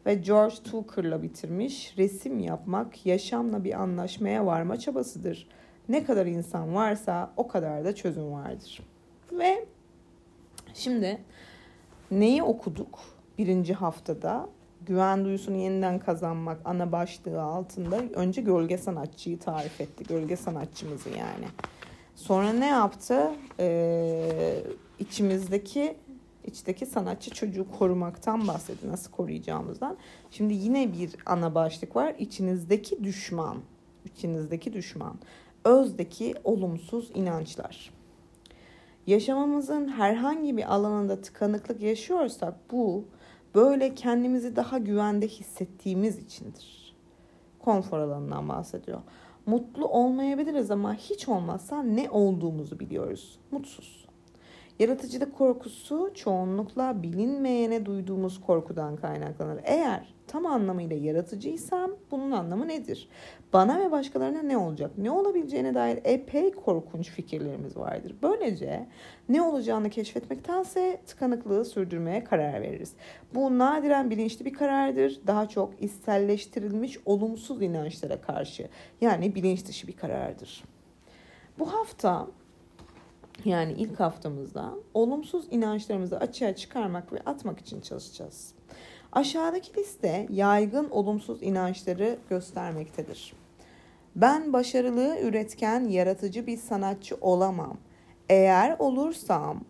[0.05, 1.93] Ve George Tucker'la bitirmiş.
[1.97, 5.47] Resim yapmak yaşamla bir anlaşmaya varma çabasıdır.
[5.89, 8.81] Ne kadar insan varsa o kadar da çözüm vardır.
[9.31, 9.65] Ve
[10.73, 11.17] şimdi
[12.11, 12.99] neyi okuduk
[13.37, 14.49] birinci haftada?
[14.85, 20.03] güven duyusunu yeniden kazanmak ana başlığı altında önce gölge sanatçıyı tarif etti.
[20.03, 21.45] Gölge sanatçımızı yani.
[22.15, 23.31] Sonra ne yaptı?
[23.59, 24.63] Ee,
[24.99, 25.95] içimizdeki
[26.47, 28.89] içteki sanatçı çocuğu korumaktan bahsetti.
[28.89, 29.97] Nasıl koruyacağımızdan.
[30.31, 32.15] Şimdi yine bir ana başlık var.
[32.19, 33.57] İçinizdeki düşman.
[34.05, 35.19] İçinizdeki düşman.
[35.65, 37.91] Özdeki olumsuz inançlar.
[39.07, 43.05] Yaşamamızın herhangi bir alanında tıkanıklık yaşıyorsak bu
[43.55, 46.95] böyle kendimizi daha güvende hissettiğimiz içindir.
[47.59, 49.01] Konfor alanından bahsediyor.
[49.45, 53.39] Mutlu olmayabiliriz ama hiç olmazsa ne olduğumuzu biliyoruz.
[53.51, 54.04] Mutsuz.
[54.79, 59.59] Yaratıcılık korkusu çoğunlukla bilinmeyene duyduğumuz korkudan kaynaklanır.
[59.63, 63.09] Eğer tam anlamıyla yaratıcıysam bunun anlamı nedir?
[63.53, 64.91] Bana ve başkalarına ne olacak?
[64.97, 68.15] Ne olabileceğine dair epey korkunç fikirlerimiz vardır.
[68.23, 68.87] Böylece
[69.29, 72.93] ne olacağını keşfetmektense tıkanıklığı sürdürmeye karar veririz.
[73.35, 75.19] Bu nadiren bilinçli bir karardır.
[75.27, 78.67] Daha çok istelleştirilmiş olumsuz inançlara karşı
[79.01, 80.63] yani bilinç dışı bir karardır.
[81.59, 82.27] Bu hafta
[83.45, 88.53] yani ilk haftamızda olumsuz inançlarımızı açığa çıkarmak ve atmak için çalışacağız.
[89.11, 93.33] Aşağıdaki liste yaygın olumsuz inançları göstermektedir.
[94.15, 97.77] Ben başarılı, üretken, yaratıcı bir sanatçı olamam.
[98.29, 99.63] Eğer olursam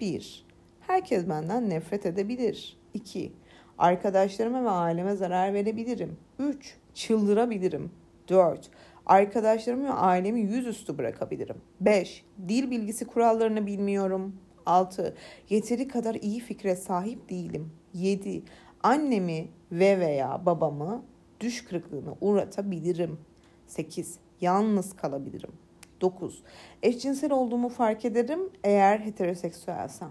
[0.00, 0.46] 1.
[0.80, 2.78] Herkes benden nefret edebilir.
[2.94, 3.32] 2.
[3.78, 6.16] Arkadaşlarıma ve aileme zarar verebilirim.
[6.38, 6.76] 3.
[6.94, 7.90] Çıldırabilirim.
[8.28, 8.70] 4.
[9.10, 11.56] Arkadaşlarımı ve ailemi yüzüstü bırakabilirim.
[11.80, 12.24] 5.
[12.48, 14.36] Dil bilgisi kurallarını bilmiyorum.
[14.66, 15.14] 6.
[15.48, 17.72] Yeteri kadar iyi fikre sahip değilim.
[17.94, 18.42] 7.
[18.82, 21.02] Annemi ve veya babamı
[21.40, 23.18] düş kırıklığına uğratabilirim.
[23.66, 24.18] 8.
[24.40, 25.52] Yalnız kalabilirim.
[26.00, 26.42] 9.
[26.82, 30.10] Eşcinsel olduğumu fark ederim eğer heteroseksüelsem.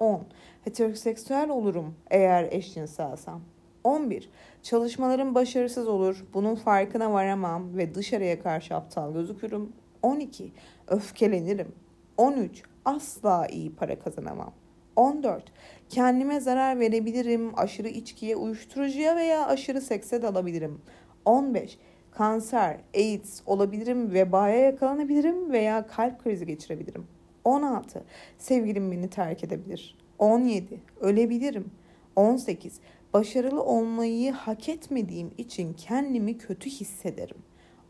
[0.00, 0.26] 10.
[0.64, 3.40] Heteroseksüel olurum eğer eşcinselsem.
[3.84, 4.30] 11.
[4.62, 6.24] Çalışmalarım başarısız olur.
[6.34, 9.72] Bunun farkına varamam ve dışarıya karşı aptal gözükürüm.
[10.02, 10.52] 12.
[10.88, 11.72] Öfkelenirim.
[12.16, 12.62] 13.
[12.84, 14.52] Asla iyi para kazanamam.
[14.96, 15.52] 14.
[15.88, 17.58] Kendime zarar verebilirim.
[17.58, 20.80] Aşırı içkiye, uyuşturucuya veya aşırı sekse dalabilirim.
[21.24, 21.78] 15.
[22.10, 27.06] Kanser, AIDS olabilirim, vebaya yakalanabilirim veya kalp krizi geçirebilirim.
[27.44, 28.04] 16.
[28.38, 29.98] Sevgilim beni terk edebilir.
[30.18, 30.80] 17.
[31.00, 31.70] Ölebilirim.
[32.16, 32.80] 18.
[33.14, 37.36] Başarılı olmayı hak etmediğim için kendimi kötü hissederim.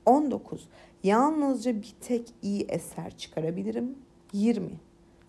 [0.06, 0.68] 19.
[1.02, 3.98] Yalnızca bir tek iyi eser çıkarabilirim.
[4.32, 4.70] 20.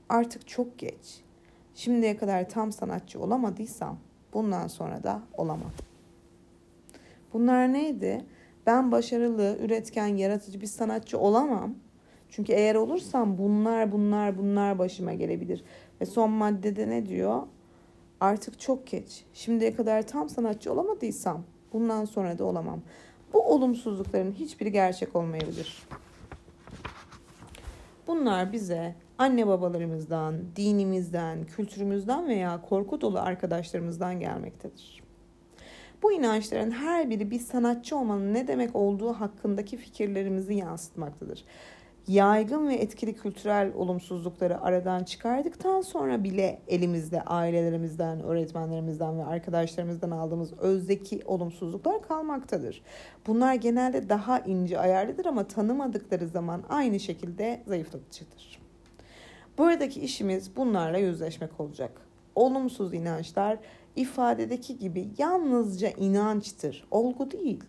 [0.10, 1.21] Artık çok geç.
[1.75, 3.99] Şimdiye kadar tam sanatçı olamadıysam
[4.34, 5.71] bundan sonra da olamam.
[7.34, 8.25] Bunlar neydi?
[8.65, 11.75] Ben başarılı, üretken, yaratıcı bir sanatçı olamam.
[12.30, 15.63] Çünkü eğer olursam bunlar, bunlar, bunlar başıma gelebilir.
[16.01, 17.43] Ve son maddede ne diyor?
[18.21, 19.23] Artık çok geç.
[19.34, 22.81] Şimdiye kadar tam sanatçı olamadıysam bundan sonra da olamam.
[23.34, 25.84] Bu olumsuzlukların hiçbiri gerçek olmayabilir.
[28.07, 35.03] Bunlar bize anne babalarımızdan, dinimizden, kültürümüzden veya korku dolu arkadaşlarımızdan gelmektedir.
[36.03, 41.45] Bu inançların her biri bir sanatçı olmanın ne demek olduğu hakkındaki fikirlerimizi yansıtmaktadır
[42.07, 50.53] yaygın ve etkili kültürel olumsuzlukları aradan çıkardıktan sonra bile elimizde ailelerimizden, öğretmenlerimizden ve arkadaşlarımızdan aldığımız
[50.59, 52.81] özdeki olumsuzluklar kalmaktadır.
[53.27, 58.61] Bunlar genelde daha ince ayarlıdır ama tanımadıkları zaman aynı şekilde zayıflatıcıdır.
[59.57, 61.91] Buradaki işimiz bunlarla yüzleşmek olacak.
[62.35, 63.57] Olumsuz inançlar
[63.95, 67.63] ifadedeki gibi yalnızca inançtır, olgu değil.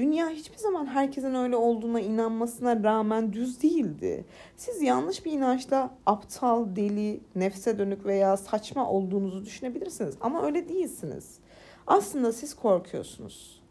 [0.00, 4.24] Dünya hiçbir zaman herkesin öyle olduğuna inanmasına rağmen düz değildi.
[4.56, 11.38] Siz yanlış bir inançla aptal, deli, nefse dönük veya saçma olduğunuzu düşünebilirsiniz ama öyle değilsiniz.
[11.86, 13.62] Aslında siz korkuyorsunuz.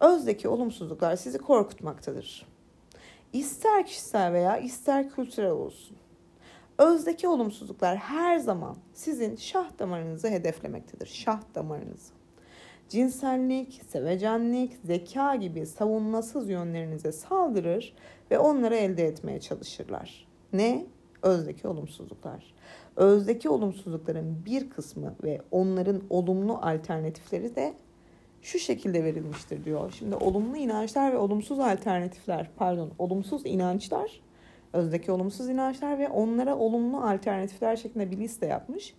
[0.00, 2.46] Özdeki olumsuzluklar sizi korkutmaktadır.
[3.32, 5.96] İster kişisel veya ister kültürel olsun.
[6.78, 11.06] Özdeki olumsuzluklar her zaman sizin şah damarınızı hedeflemektedir.
[11.06, 12.21] Şah damarınızı
[12.92, 17.94] cinsellik, sevecenlik, zeka gibi savunmasız yönlerinize saldırır
[18.30, 20.26] ve onları elde etmeye çalışırlar.
[20.52, 20.86] Ne?
[21.22, 22.54] Özdeki olumsuzluklar.
[22.96, 27.74] Özdeki olumsuzlukların bir kısmı ve onların olumlu alternatifleri de
[28.42, 29.94] şu şekilde verilmiştir diyor.
[29.98, 34.20] Şimdi olumlu inançlar ve olumsuz alternatifler, pardon, olumsuz inançlar,
[34.72, 38.94] özdeki olumsuz inançlar ve onlara olumlu alternatifler şeklinde bir liste yapmış.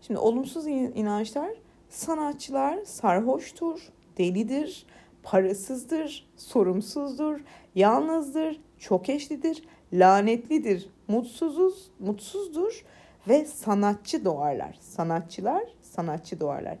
[0.00, 1.50] Şimdi olumsuz inançlar
[1.88, 4.86] Sanatçılar sarhoştur, delidir,
[5.22, 7.40] parasızdır, sorumsuzdur,
[7.74, 12.84] yalnızdır, çok eşlidir, lanetlidir, mutsuzuz, mutsuzdur
[13.28, 14.78] ve sanatçı doğarlar.
[14.80, 16.78] Sanatçılar sanatçı doğarlar.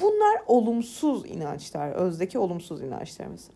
[0.00, 3.50] Bunlar olumsuz inançlar, özdeki olumsuz inançlarımız.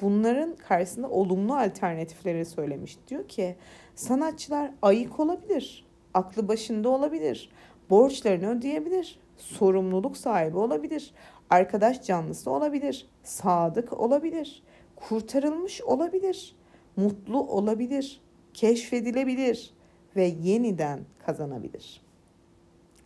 [0.00, 2.98] Bunların karşısında olumlu alternatifleri söylemiş.
[3.08, 3.56] Diyor ki
[3.94, 7.50] sanatçılar ayık olabilir, aklı başında olabilir,
[7.90, 11.14] borçlarını ödeyebilir, sorumluluk sahibi olabilir,
[11.50, 14.62] arkadaş canlısı olabilir, sadık olabilir,
[14.96, 16.56] kurtarılmış olabilir,
[16.96, 18.20] mutlu olabilir,
[18.54, 19.74] keşfedilebilir
[20.16, 22.02] ve yeniden kazanabilir.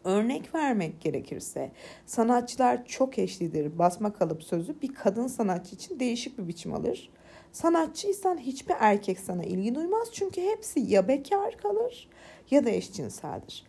[0.04, 1.72] Örnek vermek gerekirse
[2.06, 7.10] sanatçılar çok eşlidir basma kalıp sözü bir kadın sanatçı için değişik bir biçim alır.
[7.52, 12.08] Sanatçıysan hiçbir erkek sana ilgi duymaz çünkü hepsi ya bekar kalır
[12.50, 13.64] ya da eşcinseldir.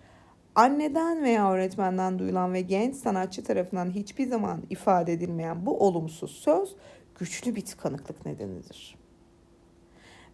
[0.58, 6.76] Anneden veya öğretmenden duyulan ve genç sanatçı tarafından hiçbir zaman ifade edilmeyen bu olumsuz söz
[7.20, 8.96] güçlü bir tıkanıklık nedenidir.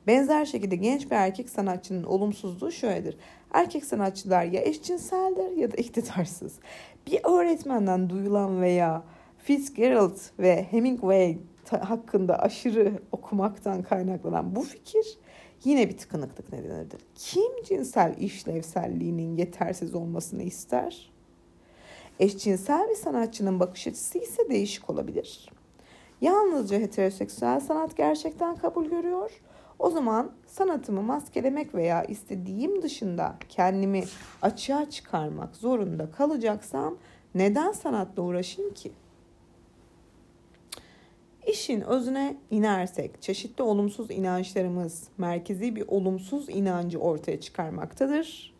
[0.07, 3.17] Benzer şekilde genç bir erkek sanatçının olumsuzluğu şöyledir.
[3.53, 6.59] Erkek sanatçılar ya eşcinseldir ya da iktidarsız.
[7.07, 9.03] Bir öğretmenden duyulan veya
[9.37, 11.37] Fitzgerald ve Hemingway
[11.69, 15.17] hakkında aşırı okumaktan kaynaklanan bu fikir
[15.63, 17.01] yine bir tıkanıklık nedenidir.
[17.15, 21.11] Kim cinsel işlevselliğinin yetersiz olmasını ister?
[22.19, 25.49] Eşcinsel bir sanatçının bakış açısı ise değişik olabilir.
[26.21, 29.31] Yalnızca heteroseksüel sanat gerçekten kabul görüyor.
[29.79, 34.03] O zaman sanatımı maskelemek veya istediğim dışında kendimi
[34.41, 36.97] açığa çıkarmak zorunda kalacaksam
[37.35, 38.91] neden sanatla uğraşayım ki?
[41.47, 48.53] İşin özüne inersek çeşitli olumsuz inançlarımız merkezi bir olumsuz inancı ortaya çıkarmaktadır.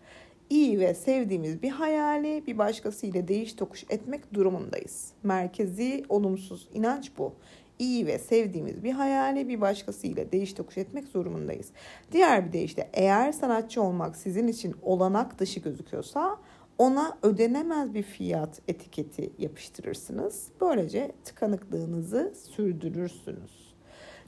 [0.50, 5.12] İyi ve sevdiğimiz bir hayali bir başkasıyla değiş tokuş etmek durumundayız.
[5.24, 7.34] Merkezi olumsuz inanç bu
[7.80, 11.70] iyi ve sevdiğimiz bir hayali bir başkasıyla değiş tokuş etmek zorundayız.
[12.12, 16.38] Diğer bir deyişle eğer sanatçı olmak sizin için olanak dışı gözüküyorsa
[16.78, 20.48] ona ödenemez bir fiyat etiketi yapıştırırsınız.
[20.62, 23.74] Böylece tıkanıklığınızı sürdürürsünüz.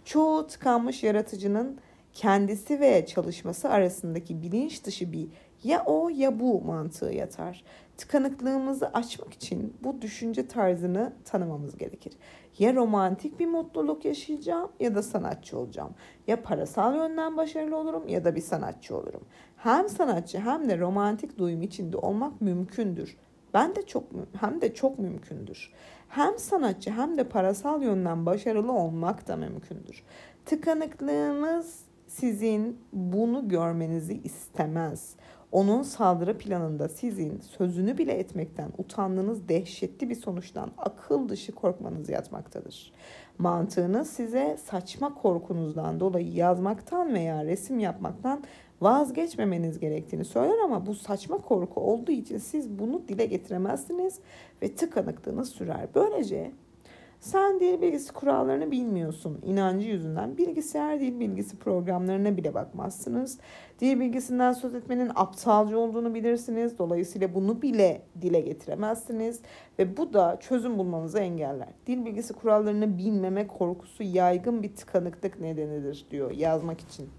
[0.06, 1.80] Çoğu tıkanmış yaratıcının
[2.14, 5.28] kendisi ve çalışması arasındaki bilinç dışı bir
[5.64, 7.64] ya o ya bu mantığı yatar.
[7.98, 12.14] Tıkanıklığımızı açmak için bu düşünce tarzını tanımamız gerekir.
[12.60, 15.96] Ya romantik bir mutluluk yaşayacağım ya da sanatçı olacağım.
[16.28, 19.22] Ya parasal yönden başarılı olurum ya da bir sanatçı olurum.
[19.58, 23.18] Hem sanatçı hem de romantik duyum içinde olmak mümkündür.
[23.54, 24.04] Ben de çok
[24.40, 25.74] hem de çok mümkündür.
[26.10, 30.04] Hem sanatçı hem de parasal yönden başarılı olmak da mümkündür.
[30.46, 35.16] Tıkanıklığınız sizin bunu görmenizi istemez.
[35.56, 42.92] Onun saldırı planında sizin sözünü bile etmekten utandığınız dehşetli bir sonuçtan akıl dışı korkmanız yatmaktadır.
[43.38, 48.44] Mantığınız size saçma korkunuzdan dolayı yazmaktan veya resim yapmaktan
[48.82, 54.20] vazgeçmemeniz gerektiğini söyler ama bu saçma korku olduğu için siz bunu dile getiremezsiniz
[54.62, 55.88] ve tıkanıklığınız sürer.
[55.96, 56.52] Böylece
[57.26, 59.40] sen dil bilgisi kurallarını bilmiyorsun.
[59.44, 63.40] İnancı yüzünden bilgisayar dil bilgisi programlarına bile bakmazsınız.
[63.80, 66.78] Dil bilgisinden söz etmenin aptalca olduğunu bilirsiniz.
[66.78, 69.42] Dolayısıyla bunu bile dile getiremezsiniz.
[69.80, 71.70] Ve bu da çözüm bulmanızı engeller.
[71.88, 77.10] Dil bilgisi kurallarını bilmeme korkusu yaygın bir tıkanıklık nedenidir diyor yazmak için.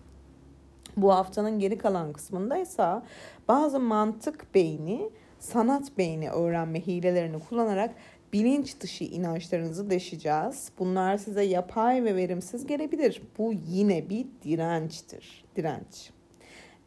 [0.97, 3.03] Bu haftanın geri kalan kısmında ise
[3.49, 7.95] bazı mantık beyni sanat beyni öğrenme hilelerini kullanarak
[8.37, 10.69] bilinç dışı inançlarınızı deşeceğiz.
[10.79, 13.23] Bunlar size yapay ve verimsiz gelebilir.
[13.39, 15.45] Bu yine bir dirençtir.
[15.57, 16.11] Direnç.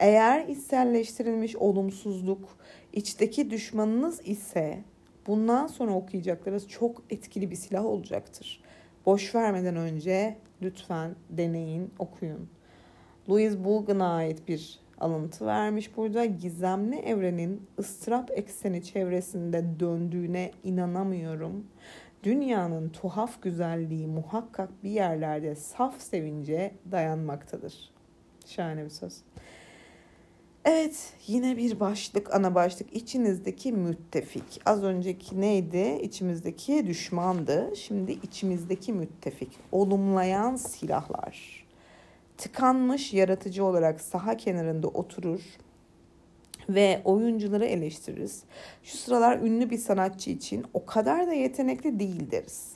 [0.00, 2.56] Eğer içselleştirilmiş olumsuzluk
[2.92, 4.78] içteki düşmanınız ise
[5.26, 8.62] bundan sonra okuyacaklarınız çok etkili bir silah olacaktır.
[9.06, 12.48] Boş vermeden önce lütfen deneyin, okuyun.
[13.28, 16.24] Louis Bulgan'a ait bir alıntı vermiş burada.
[16.24, 21.66] Gizemli evrenin ıstırap ekseni çevresinde döndüğüne inanamıyorum.
[22.22, 27.90] Dünyanın tuhaf güzelliği muhakkak bir yerlerde saf sevince dayanmaktadır.
[28.46, 29.22] Şahane bir söz.
[30.64, 34.60] Evet yine bir başlık ana başlık içinizdeki müttefik.
[34.66, 35.98] Az önceki neydi?
[36.02, 37.72] İçimizdeki düşmandı.
[37.76, 39.52] Şimdi içimizdeki müttefik.
[39.72, 41.59] Olumlayan silahlar
[42.40, 45.40] tıkanmış yaratıcı olarak saha kenarında oturur
[46.68, 48.42] ve oyuncuları eleştiririz.
[48.82, 52.72] Şu sıralar ünlü bir sanatçı için o kadar da yetenekli değil deriz.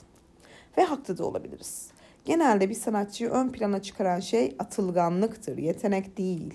[0.78, 1.90] Ve haklı da olabiliriz.
[2.24, 6.54] Genelde bir sanatçıyı ön plana çıkaran şey atılganlıktır, yetenek değil.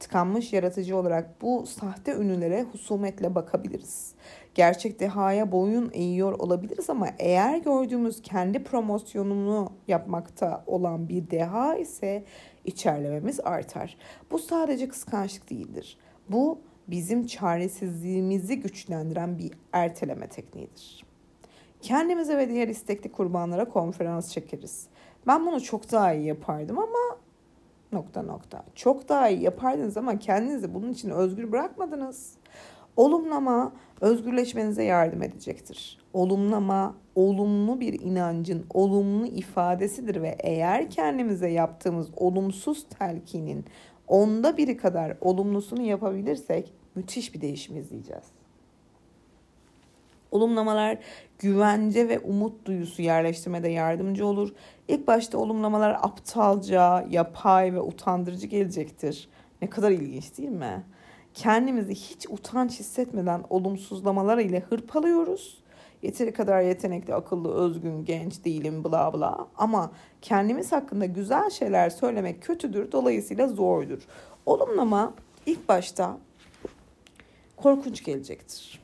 [0.00, 4.14] Tıkanmış yaratıcı olarak bu sahte ünlülere husumetle bakabiliriz
[4.54, 12.24] gerçek dehaya boyun eğiyor olabiliriz ama eğer gördüğümüz kendi promosyonunu yapmakta olan bir deha ise
[12.64, 13.96] içerlememiz artar.
[14.30, 15.98] Bu sadece kıskançlık değildir.
[16.28, 21.04] Bu bizim çaresizliğimizi güçlendiren bir erteleme tekniğidir.
[21.80, 24.86] Kendimize ve diğer istekli kurbanlara konferans çekeriz.
[25.26, 27.18] Ben bunu çok daha iyi yapardım ama
[27.92, 28.64] nokta nokta.
[28.74, 32.36] Çok daha iyi yapardınız ama kendinizi bunun için özgür bırakmadınız.
[32.96, 35.98] Olumlama özgürleşmenize yardım edecektir.
[36.12, 43.64] Olumlama olumlu bir inancın olumlu ifadesidir ve eğer kendimize yaptığımız olumsuz telkinin
[44.08, 48.24] onda biri kadar olumlusunu yapabilirsek müthiş bir değişim izleyeceğiz.
[50.30, 50.98] Olumlamalar
[51.38, 54.52] güvence ve umut duyusu yerleştirmede yardımcı olur.
[54.88, 59.28] İlk başta olumlamalar aptalca, yapay ve utandırıcı gelecektir.
[59.62, 60.84] Ne kadar ilginç değil mi?
[61.34, 65.62] Kendimizi hiç utanç hissetmeden olumsuzlamalar ile hırpalıyoruz.
[66.02, 69.48] Yeteri kadar yetenekli, akıllı, özgün, genç değilim bla bla.
[69.56, 69.92] Ama
[70.22, 72.92] kendimiz hakkında güzel şeyler söylemek kötüdür.
[72.92, 74.02] Dolayısıyla zordur.
[74.46, 75.14] Olumlama
[75.46, 76.18] ilk başta
[77.56, 78.82] korkunç gelecektir.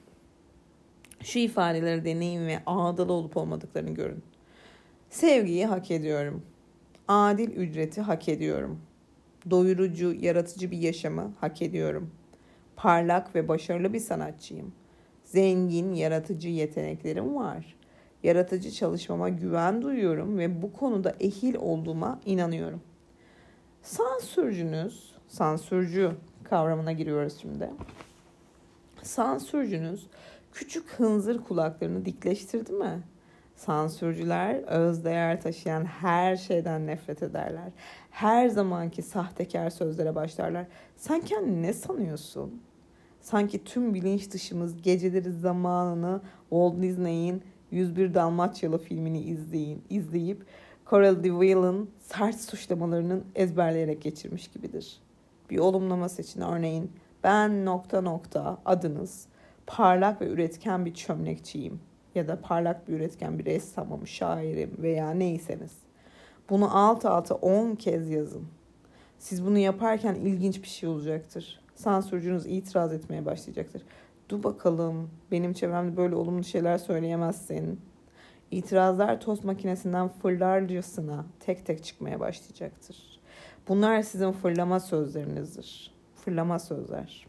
[1.23, 4.23] Şu ifadeleri deneyin ve ağdalı olup olmadıklarını görün.
[5.11, 6.43] Sevgiyi hak ediyorum.
[7.09, 8.81] Adil ücreti hak ediyorum.
[9.51, 12.11] Doyurucu, yaratıcı bir yaşamı hak ediyorum
[12.79, 14.73] parlak ve başarılı bir sanatçıyım.
[15.25, 17.77] Zengin, yaratıcı yeteneklerim var.
[18.23, 22.81] Yaratıcı çalışmama güven duyuyorum ve bu konuda ehil olduğuma inanıyorum.
[23.83, 26.13] Sansürcünüz, sansürcü
[26.45, 27.71] kavramına giriyoruz şimdi.
[29.03, 30.07] Sansürcünüz
[30.53, 33.03] küçük hınzır kulaklarını dikleştirdi mi?
[33.59, 37.73] Sansürcüler öz değer taşıyan her şeyden nefret ederler.
[38.11, 40.67] Her zamanki sahtekar sözlere başlarlar.
[40.97, 42.63] Sen kendini ne sanıyorsun?
[43.21, 50.45] Sanki tüm bilinç dışımız geceleri zamanını Walt Disney'in 101 Dalmaçyalı filmini izleyin, izleyip
[50.87, 55.01] Coral DeVille'ın sert suçlamalarının ezberleyerek geçirmiş gibidir.
[55.51, 56.93] Bir olumlama seçin örneğin
[57.25, 59.27] ben nokta nokta adınız
[59.67, 61.81] parlak ve üretken bir çömlekçiyim
[62.19, 65.73] ya da parlak bir üretken bir ressamım, şairim veya neyseniz.
[66.51, 68.49] Bunu alt alta 10 kez yazın.
[69.19, 71.61] Siz bunu yaparken ilginç bir şey olacaktır.
[71.75, 73.83] Sansürcünüz itiraz etmeye başlayacaktır.
[74.29, 77.81] Dur bakalım benim çevremde böyle olumlu şeyler söyleyemezsin.
[78.51, 83.21] İtirazlar tost makinesinden fırlarcasına tek tek çıkmaya başlayacaktır.
[83.69, 85.95] Bunlar sizin fırlama sözlerinizdir.
[86.15, 87.28] Fırlama sözler.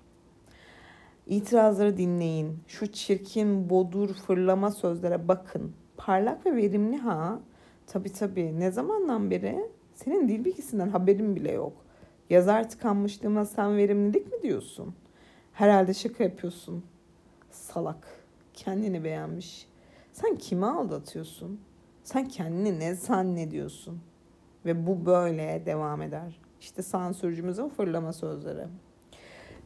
[1.29, 2.59] İtirazları dinleyin.
[2.67, 5.73] Şu çirkin, bodur, fırlama sözlere bakın.
[5.97, 7.39] Parlak ve verimli ha.
[7.87, 8.59] Tabii tabii.
[8.59, 9.69] Ne zamandan beri?
[9.95, 11.73] Senin dil bilgisinden haberin bile yok.
[12.29, 14.95] Yazar tıkanmışlığıma sen verimlilik mi diyorsun?
[15.53, 16.83] Herhalde şaka yapıyorsun.
[17.51, 18.07] Salak.
[18.53, 19.67] Kendini beğenmiş.
[20.13, 21.59] Sen kimi aldatıyorsun?
[22.03, 24.01] Sen kendini ne zannediyorsun?
[24.65, 26.41] Ve bu böyle devam eder.
[26.61, 28.67] İşte sansürcümüzün fırlama sözleri.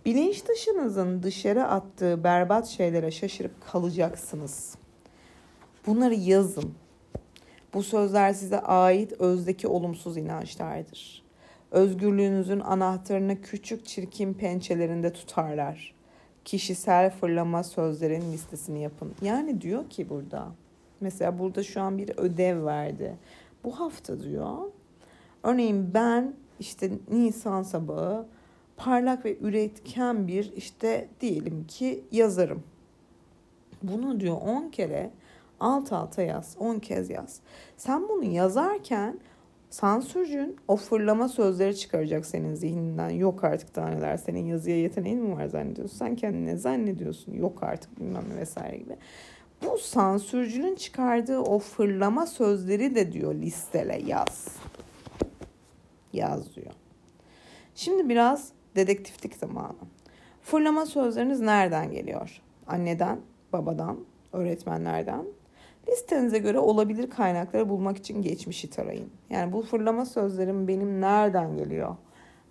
[0.05, 4.75] Bilinç dışınızın dışarı attığı berbat şeylere şaşırıp kalacaksınız.
[5.87, 6.73] Bunları yazın.
[7.73, 11.23] Bu sözler size ait özdeki olumsuz inançlardır.
[11.71, 15.93] Özgürlüğünüzün anahtarını küçük çirkin pençelerinde tutarlar.
[16.45, 19.11] Kişisel fırlama sözlerin listesini yapın.
[19.21, 20.47] Yani diyor ki burada,
[20.99, 23.15] mesela burada şu an bir ödev verdi.
[23.63, 24.57] Bu hafta diyor,
[25.43, 28.25] örneğin ben işte Nisan sabahı
[28.77, 32.63] parlak ve üretken bir işte diyelim ki yazarım.
[33.83, 35.11] Bunu diyor 10 kere
[35.59, 37.39] alt alta yaz, 10 kez yaz.
[37.77, 39.19] Sen bunu yazarken
[39.69, 43.09] sansürcün o fırlama sözleri çıkaracak senin zihninden.
[43.09, 45.97] Yok artık daha neler senin yazıya yeteneğin mi var zannediyorsun?
[45.97, 47.33] Sen kendine zannediyorsun.
[47.33, 48.97] Yok artık bilmem ne vesaire gibi.
[49.65, 54.47] Bu sansürcünün çıkardığı o fırlama sözleri de diyor listele yaz.
[56.13, 56.71] Yaz diyor.
[57.75, 59.75] Şimdi biraz dedektiflik zamanı.
[60.41, 62.41] Fırlama sözleriniz nereden geliyor?
[62.67, 63.19] Anneden,
[63.53, 63.97] babadan,
[64.33, 65.25] öğretmenlerden.
[65.89, 69.09] Listenize göre olabilir kaynakları bulmak için geçmişi tarayın.
[69.29, 71.95] Yani bu fırlama sözlerim benim nereden geliyor?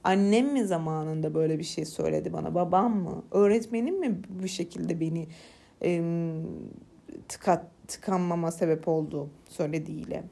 [0.05, 2.55] Annem mi zamanında böyle bir şey söyledi bana?
[2.55, 3.23] Babam mı?
[3.31, 5.27] Öğretmenim mi bu şekilde beni
[5.85, 6.03] e,
[7.29, 10.25] tıkat, tıkanmama sebep oldu söylediğiyle?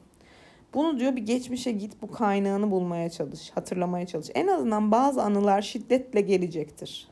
[0.73, 4.27] Bunu diyor bir geçmişe git bu kaynağını bulmaya çalış, hatırlamaya çalış.
[4.35, 7.07] En azından bazı anılar şiddetle gelecektir.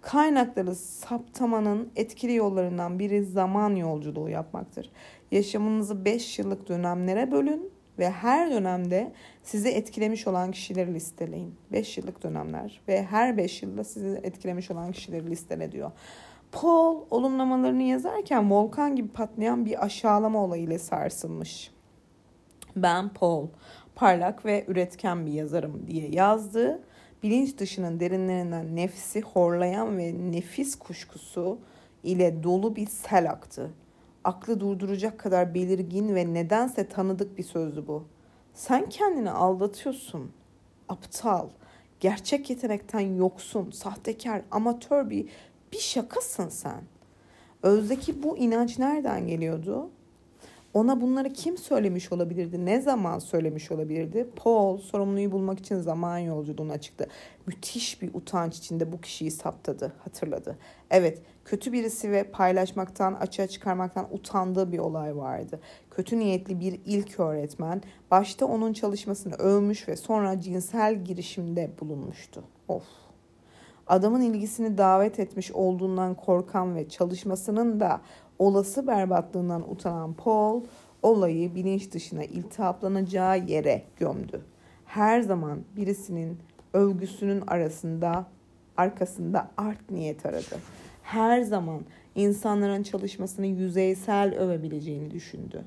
[0.00, 4.90] Kaynakları saptamanın etkili yollarından biri zaman yolculuğu yapmaktır.
[5.30, 11.54] Yaşamınızı 5 yıllık dönemlere bölün ve her dönemde sizi etkilemiş olan kişileri listeleyin.
[11.72, 15.90] 5 yıllık dönemler ve her 5 yılda sizi etkilemiş olan kişileri listele diyor.
[16.52, 21.74] Paul olumlamalarını yazarken volkan gibi patlayan bir aşağılama olayıyla sarsılmış
[22.76, 23.48] ben Paul,
[23.94, 26.82] parlak ve üretken bir yazarım diye yazdı.
[27.22, 31.58] Bilinç dışının derinlerinden nefsi horlayan ve nefis kuşkusu
[32.02, 33.70] ile dolu bir sel aktı.
[34.24, 38.04] Aklı durduracak kadar belirgin ve nedense tanıdık bir sözdü bu.
[38.54, 40.32] Sen kendini aldatıyorsun.
[40.88, 41.48] Aptal,
[42.00, 45.28] gerçek yetenekten yoksun, sahtekar, amatör bir
[45.72, 46.82] bir şakasın sen.
[47.62, 49.90] Özdeki bu inanç nereden geliyordu?
[50.74, 52.64] Ona bunları kim söylemiş olabilirdi?
[52.64, 54.28] Ne zaman söylemiş olabilirdi?
[54.36, 57.06] Paul sorumluyu bulmak için zaman yolculuğuna çıktı.
[57.46, 60.58] Müthiş bir utanç içinde bu kişiyi saptadı, hatırladı.
[60.90, 65.60] Evet, kötü birisi ve paylaşmaktan, açığa çıkarmaktan utandığı bir olay vardı.
[65.90, 72.44] Kötü niyetli bir ilk öğretmen başta onun çalışmasını övmüş ve sonra cinsel girişimde bulunmuştu.
[72.68, 72.84] Of.
[73.86, 78.00] Adamın ilgisini davet etmiş olduğundan korkan ve çalışmasının da
[78.38, 80.62] olası berbatlığından utanan Paul
[81.02, 84.40] olayı bilinç dışına iltihaplanacağı yere gömdü.
[84.84, 86.38] Her zaman birisinin
[86.72, 88.26] övgüsünün arasında
[88.76, 90.56] arkasında art niyet aradı.
[91.02, 91.80] Her zaman
[92.14, 95.64] insanların çalışmasını yüzeysel övebileceğini düşündü.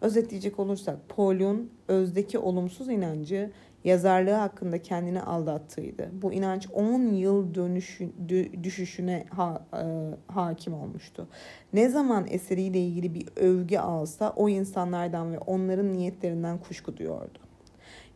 [0.00, 3.50] Özetleyecek olursak Paul'un özdeki olumsuz inancı
[3.84, 6.10] yazarlığı hakkında kendini aldattığıydı.
[6.12, 8.10] Bu inanç 10 yıl dönüşü,
[8.62, 11.28] düşüşüne ha, e, hakim olmuştu.
[11.72, 17.38] Ne zaman eseriyle ilgili bir övgü alsa o insanlardan ve onların niyetlerinden kuşku duyuyordu.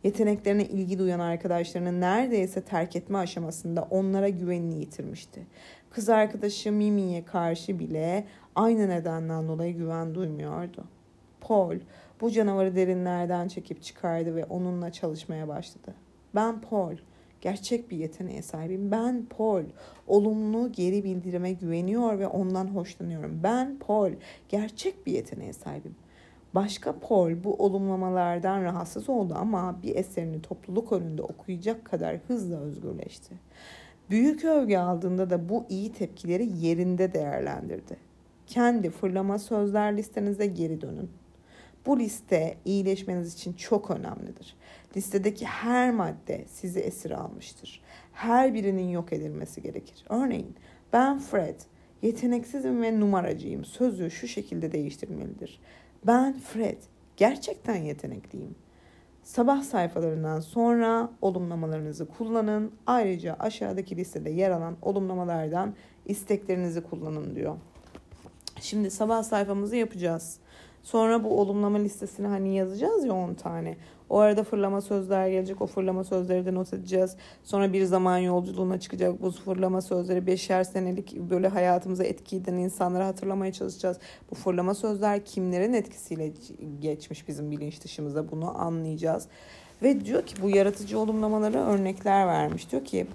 [0.03, 5.47] Yeteneklerine ilgi duyan arkadaşlarını neredeyse terk etme aşamasında onlara güvenini yitirmişti.
[5.89, 10.83] Kız arkadaşı Mimi'ye karşı bile aynı nedenden dolayı güven duymuyordu.
[11.41, 11.75] Paul
[12.21, 15.93] bu canavarı derinlerden çekip çıkardı ve onunla çalışmaya başladı.
[16.35, 16.95] Ben Paul,
[17.41, 18.91] gerçek bir yeteneğe sahibim.
[18.91, 19.63] Ben Paul,
[20.07, 23.39] olumlu geri bildirime güveniyor ve ondan hoşlanıyorum.
[23.43, 24.11] Ben Paul,
[24.49, 25.95] gerçek bir yeteneğe sahibim.
[26.55, 33.35] Başka Paul bu olumlamalardan rahatsız oldu ama bir eserini topluluk önünde okuyacak kadar hızla özgürleşti.
[34.09, 37.97] Büyük övgü aldığında da bu iyi tepkileri yerinde değerlendirdi.
[38.47, 41.09] Kendi fırlama sözler listenize geri dönün.
[41.89, 44.55] Bu liste iyileşmeniz için çok önemlidir.
[44.97, 47.81] Listedeki her madde sizi esir almıştır.
[48.13, 50.05] Her birinin yok edilmesi gerekir.
[50.09, 50.55] Örneğin
[50.93, 51.59] ben Fred,
[52.01, 53.65] yeteneksizim ve numaracıyım.
[53.65, 55.59] Sözü şu şekilde değiştirmelidir.
[56.07, 56.77] Ben Fred,
[57.17, 58.55] gerçekten yetenekliyim.
[59.23, 62.71] Sabah sayfalarından sonra olumlamalarınızı kullanın.
[62.87, 65.75] Ayrıca aşağıdaki listede yer alan olumlamalardan
[66.05, 67.55] isteklerinizi kullanın diyor.
[68.61, 70.39] Şimdi sabah sayfamızı yapacağız.
[70.83, 73.77] Sonra bu olumlama listesini hani yazacağız ya 10 tane.
[74.09, 75.61] O arada fırlama sözler gelecek.
[75.61, 77.15] O fırlama sözleri de not edeceğiz.
[77.43, 79.21] Sonra bir zaman yolculuğuna çıkacak.
[79.21, 83.97] Bu fırlama sözleri beşer senelik böyle hayatımıza etki eden insanları hatırlamaya çalışacağız.
[84.31, 86.31] Bu fırlama sözler kimlerin etkisiyle
[86.81, 89.27] geçmiş bizim bilinç dışımıza bunu anlayacağız.
[89.83, 92.71] Ve diyor ki bu yaratıcı olumlamaları örnekler vermiş.
[92.71, 93.07] Diyor ki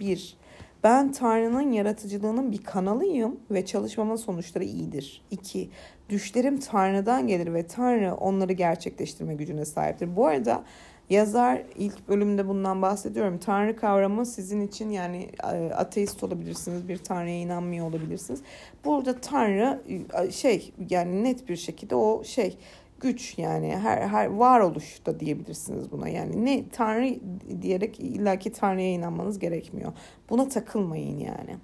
[0.00, 0.36] bir
[0.84, 5.22] ben Tanrı'nın yaratıcılığının bir kanalıyım ve çalışmamın sonuçları iyidir.
[5.30, 5.70] 2.
[6.08, 10.16] Düşlerim Tanrı'dan gelir ve Tanrı onları gerçekleştirme gücüne sahiptir.
[10.16, 10.64] Bu arada
[11.10, 13.38] yazar ilk bölümde bundan bahsediyorum.
[13.38, 18.42] Tanrı kavramı sizin için yani e, ateist olabilirsiniz, bir Tanrı'ya inanmıyor olabilirsiniz.
[18.84, 19.82] Burada Tanrı
[20.22, 22.56] e, şey yani net bir şekilde o şey
[23.00, 26.08] güç yani her her varoluş da diyebilirsiniz buna.
[26.08, 27.18] Yani ne Tanrı
[27.62, 29.92] diyerek illaki Tanrı'ya inanmanız gerekmiyor.
[30.30, 31.56] Buna takılmayın yani.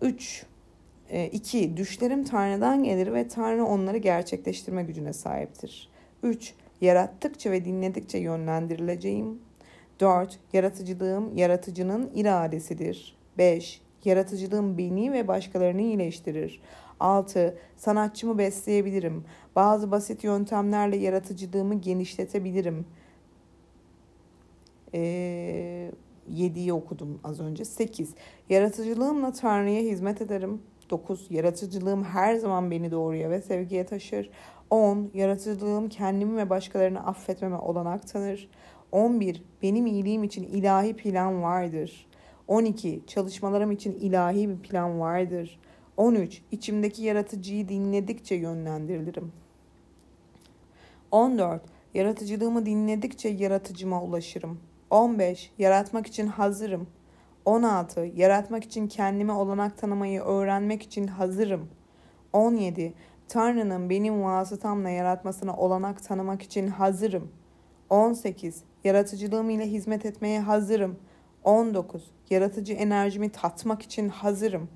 [0.00, 0.46] 3
[1.12, 1.58] 2.
[1.58, 5.88] E, düşlerim Tanrı'dan gelir ve Tanrı onları gerçekleştirme gücüne sahiptir.
[6.22, 6.54] 3.
[6.80, 9.38] Yarattıkça ve dinledikçe yönlendirileceğim.
[10.00, 10.38] 4.
[10.52, 13.16] Yaratıcılığım yaratıcının iradesidir.
[13.38, 13.80] 5.
[14.04, 16.60] Yaratıcılığım beni ve başkalarını iyileştirir.
[17.00, 17.58] 6.
[17.76, 19.24] Sanatçımı besleyebilirim.
[19.56, 22.86] Bazı basit yöntemlerle yaratıcılığımı genişletebilirim.
[24.94, 25.90] Ee,
[26.30, 27.64] 7'yi okudum az önce.
[27.64, 28.14] 8.
[28.48, 30.62] Yaratıcılığımla Tanrı'ya hizmet ederim.
[30.90, 31.26] 9.
[31.30, 34.30] Yaratıcılığım her zaman beni doğruya ve sevgiye taşır.
[34.70, 35.10] 10.
[35.14, 38.48] Yaratıcılığım kendimi ve başkalarını affetmeme olanak tanır.
[38.92, 39.42] 11.
[39.62, 42.06] Benim iyiliğim için ilahi plan vardır.
[42.48, 43.02] 12.
[43.06, 45.58] Çalışmalarım için ilahi bir plan vardır.
[45.96, 46.42] 13.
[46.52, 49.32] İçimdeki yaratıcıyı dinledikçe yönlendirilirim.
[51.10, 51.62] 14.
[51.94, 54.60] Yaratıcılığımı dinledikçe yaratıcıma ulaşırım.
[54.90, 55.50] 15.
[55.58, 56.86] Yaratmak için hazırım.
[57.44, 58.00] 16.
[58.00, 61.68] Yaratmak için kendime olanak tanımayı öğrenmek için hazırım.
[62.32, 62.94] 17.
[63.28, 67.32] Tanrı'nın benim vasıtamla yaratmasına olanak tanımak için hazırım.
[67.90, 68.62] 18.
[68.84, 70.98] Yaratıcılığım ile hizmet etmeye hazırım.
[71.44, 72.10] 19.
[72.30, 74.68] Yaratıcı enerjimi tatmak için hazırım.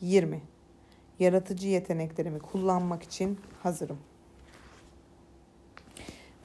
[0.00, 0.40] 20
[1.18, 3.98] yaratıcı yeteneklerimi kullanmak için hazırım.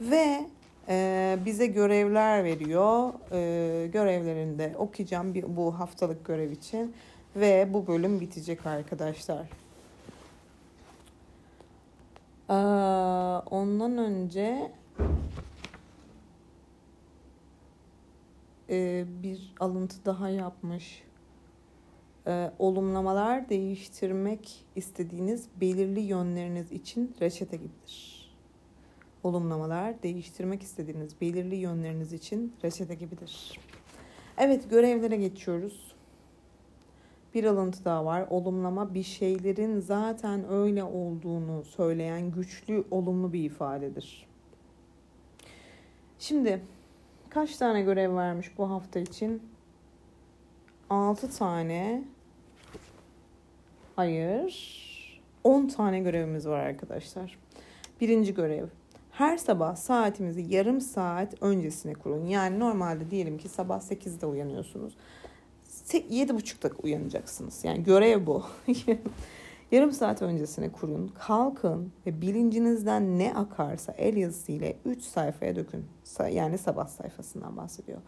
[0.01, 0.47] Ve
[0.91, 3.13] e, bize görevler veriyor.
[3.31, 6.93] E, görevlerini de okuyacağım bir, bu haftalık görev için.
[7.35, 9.47] Ve bu bölüm bitecek arkadaşlar.
[12.49, 12.53] Ee,
[13.49, 14.71] ondan önce
[18.69, 21.03] e, bir alıntı daha yapmış
[22.27, 28.20] e, olumlamalar değiştirmek istediğiniz belirli yönleriniz için reçete gibidir.
[29.23, 33.59] Olumlamalar değiştirmek istediğiniz belirli yönleriniz için reçete gibidir.
[34.37, 35.95] Evet görevlere geçiyoruz.
[37.33, 38.27] Bir alıntı daha var.
[38.29, 44.27] Olumlama bir şeylerin zaten öyle olduğunu söyleyen güçlü olumlu bir ifadedir.
[46.19, 46.61] Şimdi
[47.29, 49.41] kaç tane görev vermiş bu hafta için?
[50.89, 52.03] 6 tane
[53.95, 54.81] hayır
[55.43, 57.39] 10 tane görevimiz var arkadaşlar.
[58.01, 58.67] Birinci görev.
[59.21, 62.25] Her sabah saatimizi yarım saat öncesine kurun.
[62.25, 64.93] Yani normalde diyelim ki sabah 8'de uyanıyorsunuz.
[65.89, 67.63] 7.30'da uyanacaksınız.
[67.63, 68.43] Yani görev bu.
[69.71, 75.85] Yarım saat öncesine kurun, kalkın ve bilincinizden ne akarsa el yazısıyla 3 sayfaya dökün.
[76.31, 78.01] Yani sabah sayfasından bahsediyor.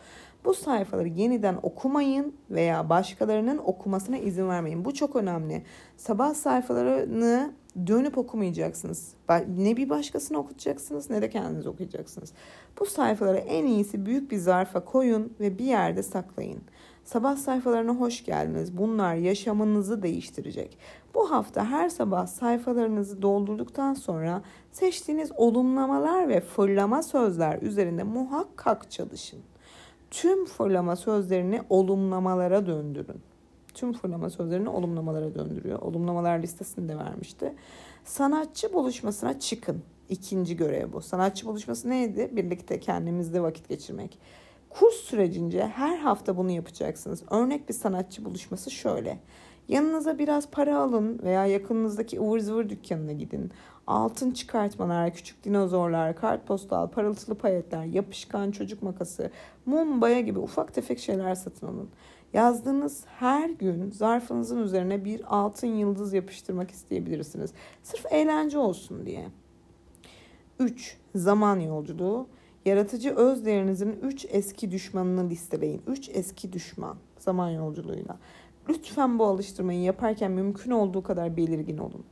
[0.45, 4.85] Bu sayfaları yeniden okumayın veya başkalarının okumasına izin vermeyin.
[4.85, 5.63] Bu çok önemli.
[5.97, 7.53] Sabah sayfalarını
[7.87, 9.13] Dönüp okumayacaksınız.
[9.57, 12.33] Ne bir başkasını okutacaksınız ne de kendiniz okuyacaksınız.
[12.79, 16.61] Bu sayfaları en iyisi büyük bir zarfa koyun ve bir yerde saklayın.
[17.03, 18.77] Sabah sayfalarına hoş geldiniz.
[18.77, 20.77] Bunlar yaşamınızı değiştirecek.
[21.15, 29.39] Bu hafta her sabah sayfalarınızı doldurduktan sonra seçtiğiniz olumlamalar ve fırlama sözler üzerinde muhakkak çalışın.
[30.11, 33.32] Tüm fırlama sözlerini olumlamalara döndürün.
[33.73, 35.79] Tüm fırlama sözlerini olumlamalara döndürüyor.
[35.79, 37.53] Olumlamalar listesini de vermişti.
[38.05, 39.83] Sanatçı buluşmasına çıkın.
[40.09, 41.01] İkinci görev bu.
[41.01, 42.29] Sanatçı buluşması neydi?
[42.31, 44.17] Birlikte kendimizde vakit geçirmek.
[44.69, 47.23] Kurs sürecince her hafta bunu yapacaksınız.
[47.29, 49.19] Örnek bir sanatçı buluşması şöyle.
[49.67, 53.51] Yanınıza biraz para alın veya yakınınızdaki ıvır zıvır dükkanına gidin.
[53.87, 59.31] Altın çıkartmalar, küçük dinozorlar, kartpostal, parıltılı payetler, yapışkan çocuk makası,
[59.65, 61.89] mum, baya gibi ufak tefek şeyler satın alın.
[62.33, 67.53] Yazdığınız her gün zarfınızın üzerine bir altın yıldız yapıştırmak isteyebilirsiniz.
[67.83, 69.27] Sırf eğlence olsun diye.
[70.59, 70.97] 3.
[71.15, 72.27] Zaman yolculuğu.
[72.65, 75.81] Yaratıcı öz değerinizin 3 eski düşmanını listeleyin.
[75.87, 78.17] 3 eski düşman zaman yolculuğuyla.
[78.69, 82.03] Lütfen bu alıştırmayı yaparken mümkün olduğu kadar belirgin olun.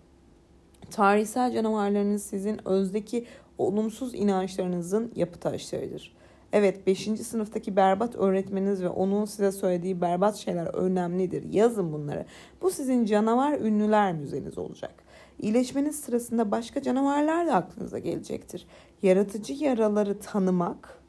[0.91, 3.25] Tarihsel canavarlarınız sizin özdeki
[3.57, 6.15] olumsuz inançlarınızın yapı taşlarıdır.
[6.53, 7.03] Evet 5.
[7.03, 11.53] sınıftaki berbat öğretmeniniz ve onun size söylediği berbat şeyler önemlidir.
[11.53, 12.25] Yazın bunları.
[12.61, 14.93] Bu sizin canavar ünlüler müzeniz olacak.
[15.39, 18.67] İyileşmeniz sırasında başka canavarlar da aklınıza gelecektir.
[19.01, 21.01] Yaratıcı yaraları tanımak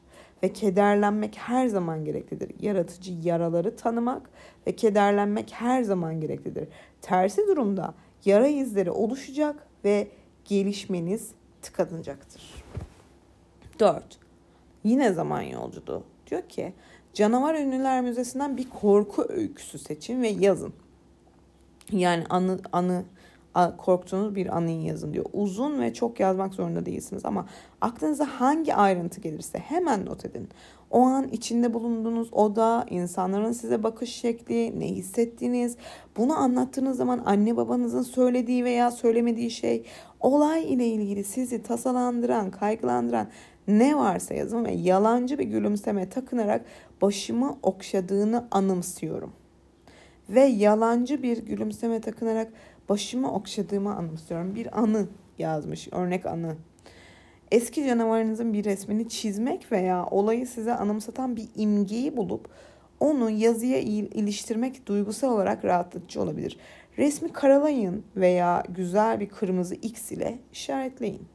[0.43, 2.51] ve kederlenmek her zaman gereklidir.
[2.61, 4.29] Yaratıcı yaraları tanımak
[4.67, 6.67] ve kederlenmek her zaman gereklidir.
[7.01, 7.93] Tersi durumda
[8.25, 10.07] yara izleri oluşacak ve
[10.45, 11.31] gelişmeniz
[11.61, 12.63] tıkanacaktır.
[13.79, 14.22] 4.
[14.83, 16.03] Yine zaman yolculuğu.
[16.29, 16.73] Diyor ki
[17.13, 20.73] Canavar Ünlüler Müzesi'nden bir korku öyküsü seçin ve yazın.
[21.91, 23.03] Yani anı, anı
[23.77, 25.25] korktuğunuz bir anıyı yazın diyor.
[25.33, 27.45] Uzun ve çok yazmak zorunda değilsiniz ama
[27.81, 30.49] aklınıza hangi ayrıntı gelirse hemen not edin.
[30.91, 35.77] O an içinde bulunduğunuz oda, insanların size bakış şekli, ne hissettiğiniz,
[36.17, 39.85] bunu anlattığınız zaman anne babanızın söylediği veya söylemediği şey,
[40.19, 43.27] olay ile ilgili sizi tasalandıran, kaygılandıran
[43.67, 46.65] ne varsa yazın ve yalancı bir gülümseme takınarak
[47.01, 49.33] başımı okşadığını anımsıyorum.
[50.29, 52.53] Ve yalancı bir gülümseme takınarak
[52.89, 54.55] başımı okşadığımı anımsıyorum.
[54.55, 55.07] Bir anı
[55.37, 56.55] yazmış, örnek anı.
[57.51, 62.49] Eski canavarınızın bir resmini çizmek veya olayı size anımsatan bir imgeyi bulup
[62.99, 66.57] onu yazıya iliştirmek duygusal olarak rahatlatıcı olabilir.
[66.97, 71.27] Resmi karalayın veya güzel bir kırmızı X ile işaretleyin.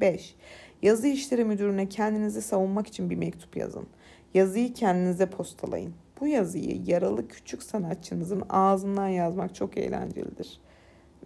[0.00, 0.34] 5.
[0.82, 3.86] Yazı işleri müdürüne kendinizi savunmak için bir mektup yazın.
[4.34, 5.94] Yazıyı kendinize postalayın.
[6.20, 10.60] Bu yazıyı yaralı küçük sanatçınızın ağzından yazmak çok eğlencelidir.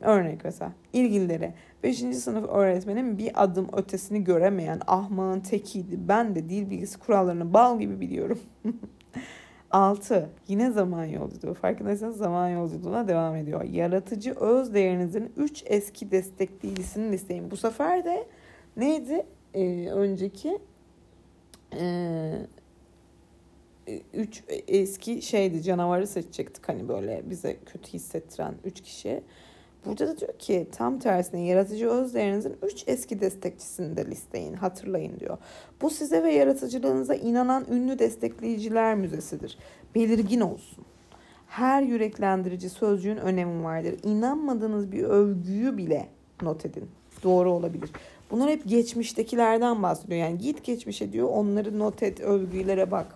[0.01, 1.99] Örnek mesela ilgililere 5.
[1.99, 5.99] sınıf öğretmenin bir adım ötesini göremeyen ahmağın tekiydi.
[6.09, 8.39] Ben de dil bilgisi kurallarını bal gibi biliyorum.
[9.71, 10.31] 6.
[10.49, 11.55] Yine zaman yolculuğu.
[11.55, 13.63] Farkındaysanız zaman yolculuğuna devam ediyor.
[13.63, 17.51] Yaratıcı öz değerinizin 3 eski destekleyicisini listeyin.
[17.51, 18.27] Bu sefer de
[18.77, 19.27] neydi?
[19.55, 20.59] Ee, önceki
[21.79, 22.47] ee,
[24.15, 29.23] üç eski şeydi canavarı seçecektik hani böyle bize kötü hissettiren üç kişi.
[29.87, 35.39] Burada da diyor ki tam tersine yaratıcı özlerinizin üç eski destekçisini de listeyin, hatırlayın diyor.
[35.83, 39.59] Bu size ve yaratıcılığınıza inanan ünlü destekleyiciler müzesidir.
[39.95, 40.85] Belirgin olsun.
[41.47, 43.95] Her yüreklendirici sözcüğün önemi vardır.
[44.03, 46.09] İnanmadığınız bir övgüyü bile
[46.43, 46.89] not edin.
[47.23, 47.91] Doğru olabilir.
[48.35, 50.21] Bunlar hep geçmiştekilerden bahsediyor.
[50.21, 53.07] Yani git geçmişe diyor onları not et, övgülere bak.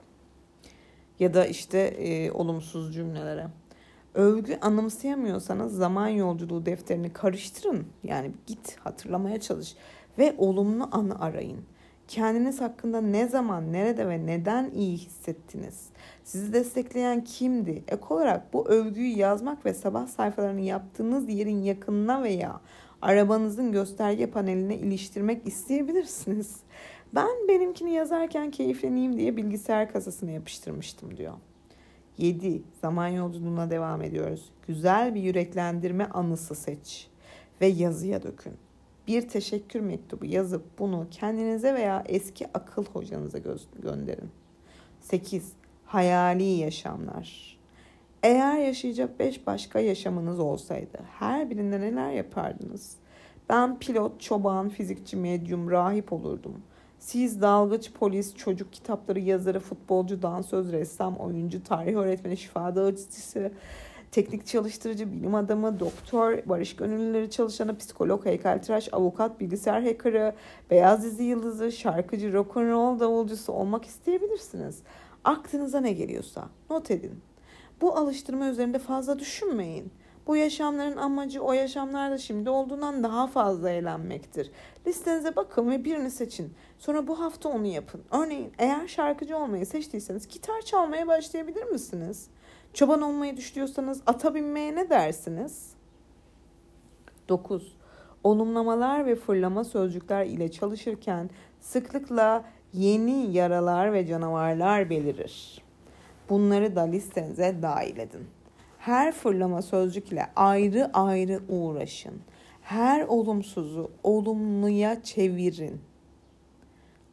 [1.18, 3.46] Ya da işte e, olumsuz cümlelere.
[4.14, 7.86] Övgü anımsayamıyorsanız zaman yolculuğu defterini karıştırın.
[8.04, 9.76] Yani git hatırlamaya çalış
[10.18, 11.60] ve olumlu anı arayın.
[12.08, 15.86] Kendiniz hakkında ne zaman, nerede ve neden iyi hissettiniz?
[16.24, 17.82] Sizi destekleyen kimdi?
[17.88, 22.60] Ek olarak bu övgüyü yazmak ve sabah sayfalarını yaptığınız yerin yakınına veya
[23.02, 26.56] arabanızın gösterge paneline iliştirmek isteyebilirsiniz.
[27.14, 31.34] Ben benimkini yazarken keyifleneyim diye bilgisayar kasasına yapıştırmıştım diyor.
[32.18, 32.62] 7.
[32.80, 34.50] Zaman yolculuğuna devam ediyoruz.
[34.66, 37.08] Güzel bir yüreklendirme anısı seç
[37.60, 38.52] ve yazıya dökün.
[39.08, 44.30] Bir teşekkür mektubu yazıp bunu kendinize veya eski akıl hocanıza gö- gönderin.
[45.00, 45.52] 8.
[45.86, 47.57] Hayali yaşamlar.
[48.22, 52.96] Eğer yaşayacak 5 başka yaşamınız olsaydı her birinde neler yapardınız?
[53.48, 56.62] Ben pilot, çoban, fizikçi, medyum, rahip olurdum.
[56.98, 63.52] Siz dalgıç, polis, çocuk kitapları yazarı, futbolcu, dansöz, ressam, oyuncu, tarih öğretmeni, şifa dağıtıcısı,
[64.10, 70.34] teknik çalıştırıcı, bilim adamı, doktor, barış gönüllüleri çalışanı, psikolog, heykeltıraş, avukat, bilgisayar hackerı,
[70.70, 74.82] beyaz dizi yıldızı, şarkıcı, rock'n'roll davulcusu olmak isteyebilirsiniz.
[75.24, 77.27] Aklınıza ne geliyorsa not edin.
[77.80, 79.92] Bu alıştırma üzerinde fazla düşünmeyin.
[80.26, 84.50] Bu yaşamların amacı o yaşamlarda şimdi olduğundan daha fazla eğlenmektir.
[84.86, 86.54] Listenize bakın ve birini seçin.
[86.78, 88.02] Sonra bu hafta onu yapın.
[88.10, 92.26] Örneğin eğer şarkıcı olmayı seçtiyseniz gitar çalmaya başlayabilir misiniz?
[92.74, 95.72] Çoban olmayı düşünüyorsanız ata binmeye ne dersiniz?
[97.28, 97.76] 9.
[98.24, 105.67] Olumlamalar ve fırlama sözcükler ile çalışırken sıklıkla yeni yaralar ve canavarlar belirir.
[106.28, 108.26] Bunları da listenize dahil edin.
[108.78, 112.20] Her fırlama sözcük ile ayrı ayrı uğraşın.
[112.62, 115.80] Her olumsuzu olumluya çevirin.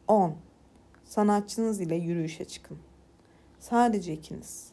[0.08, 0.34] 10.
[1.04, 2.78] Sanatçınız ile yürüyüşe çıkın.
[3.58, 4.70] Sadece ikiniz.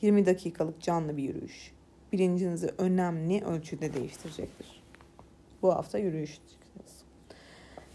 [0.00, 1.72] 20 dakikalık canlı bir yürüyüş.
[2.12, 4.82] Bilincinizi önemli ölçüde değiştirecektir.
[5.62, 7.04] Bu hafta yürüyüş çıkacağız.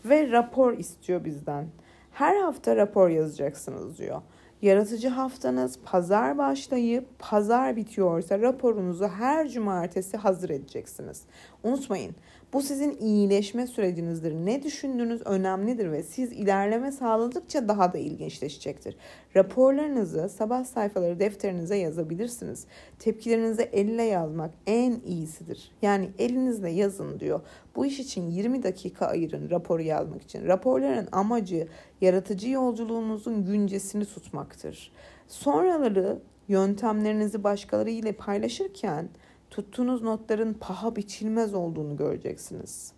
[0.06, 1.68] Ve rapor istiyor bizden.
[2.12, 4.22] Her hafta rapor yazacaksınız diyor.
[4.62, 11.24] Yaratıcı haftanız pazar başlayıp pazar bitiyorsa raporunuzu her cumartesi hazır edeceksiniz.
[11.64, 12.16] Unutmayın
[12.54, 14.34] bu sizin iyileşme sürecinizdir.
[14.34, 18.96] Ne düşündüğünüz önemlidir ve siz ilerleme sağladıkça daha da ilginçleşecektir.
[19.36, 22.66] Raporlarınızı sabah sayfaları defterinize yazabilirsiniz.
[23.00, 25.72] Tepkilerinizi elle yazmak en iyisidir.
[25.82, 27.42] Yani elinizle yazın diyor.
[27.76, 30.48] Bu iş için 20 dakika ayırın raporu yazmak için.
[30.48, 31.68] Raporların amacı
[32.02, 34.92] yaratıcı yolculuğunuzun güncesini tutmaktır.
[35.28, 39.10] Sonraları yöntemlerinizi başkaları ile paylaşırken
[39.50, 42.92] tuttuğunuz notların paha biçilmez olduğunu göreceksiniz.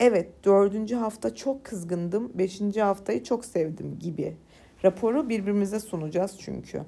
[0.00, 4.36] Evet dördüncü hafta çok kızgındım, beşinci haftayı çok sevdim gibi.
[4.84, 6.82] Raporu birbirimize sunacağız çünkü.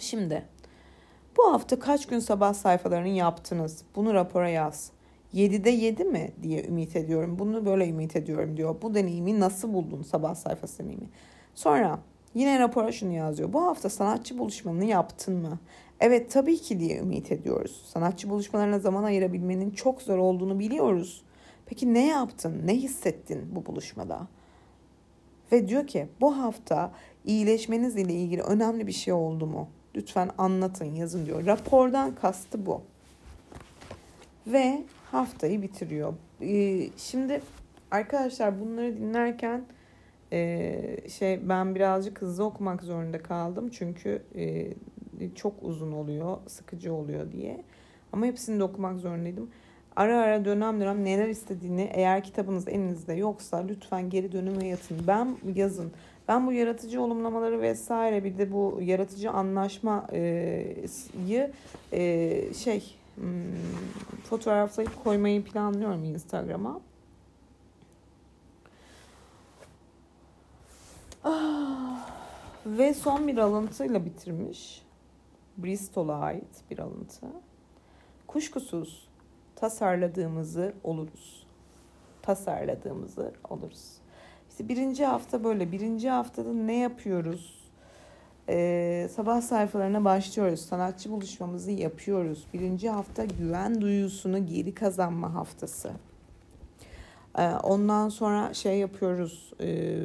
[0.00, 0.44] Şimdi
[1.36, 3.84] bu hafta kaç gün sabah sayfalarını yaptınız?
[3.96, 4.90] Bunu rapora yaz.
[5.34, 7.38] 7'de 7 mi diye ümit ediyorum.
[7.38, 8.76] Bunu böyle ümit ediyorum diyor.
[8.82, 11.08] Bu deneyimi nasıl buldun sabah sayfası deneyimi?
[11.54, 11.98] Sonra
[12.34, 13.52] yine rapora şunu yazıyor.
[13.52, 15.58] Bu hafta sanatçı buluşmanı yaptın mı?
[16.02, 17.82] Evet tabii ki diye ümit ediyoruz.
[17.86, 21.22] Sanatçı buluşmalarına zaman ayırabilmenin çok zor olduğunu biliyoruz.
[21.66, 22.62] Peki ne yaptın?
[22.64, 24.28] Ne hissettin bu buluşmada?
[25.52, 26.92] Ve diyor ki bu hafta
[27.24, 29.68] iyileşmeniz ile ilgili önemli bir şey oldu mu?
[29.96, 31.46] Lütfen anlatın, yazın diyor.
[31.46, 32.82] Rapordan kastı bu.
[34.46, 36.14] Ve haftayı bitiriyor.
[36.40, 37.40] Ee, şimdi
[37.90, 39.64] arkadaşlar bunları dinlerken
[40.32, 43.70] e, şey ben birazcık hızlı okumak zorunda kaldım.
[43.70, 44.72] Çünkü e,
[45.34, 47.64] çok uzun oluyor, sıkıcı oluyor diye.
[48.12, 49.50] Ama hepsini de okumak zorundaydım.
[49.96, 54.98] Ara ara dönem dönem neler istediğini eğer kitabınız elinizde yoksa lütfen geri dönüme yatın.
[55.06, 55.92] Ben yazın.
[56.28, 61.50] Ben bu yaratıcı olumlamaları vesaire bir de bu yaratıcı anlaşmayı
[61.92, 63.26] e, şey hmm,
[64.24, 66.80] fotoğraflayıp koymayı planlıyorum Instagram'a.
[71.24, 72.08] Ah,
[72.66, 74.81] ve son bir alıntıyla bitirmiş.
[75.64, 77.26] Bristol'a ait bir alıntı.
[78.26, 79.08] Kuşkusuz
[79.56, 81.46] tasarladığımızı oluruz.
[82.22, 83.92] Tasarladığımızı oluruz.
[84.50, 85.72] İşte birinci hafta böyle.
[85.72, 87.62] Birinci haftada ne yapıyoruz?
[88.48, 90.60] Ee, sabah sayfalarına başlıyoruz.
[90.60, 92.46] Sanatçı buluşmamızı yapıyoruz.
[92.54, 95.92] Birinci hafta güven duyusunu geri kazanma haftası.
[97.38, 99.52] Ee, ondan sonra şey yapıyoruz.
[99.60, 99.98] E,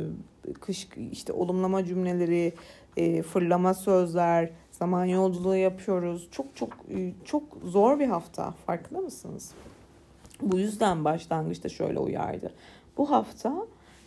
[0.62, 2.54] kış işte olumlama cümleleri,
[2.98, 4.50] e, fırlama sözler,
[4.80, 6.28] Zaman yolculuğu yapıyoruz.
[6.32, 8.52] Çok çok e, çok zor bir hafta.
[8.66, 9.52] Farkında mısınız?
[10.42, 12.54] Bu yüzden başlangıçta şöyle uyardı.
[12.98, 13.56] Bu hafta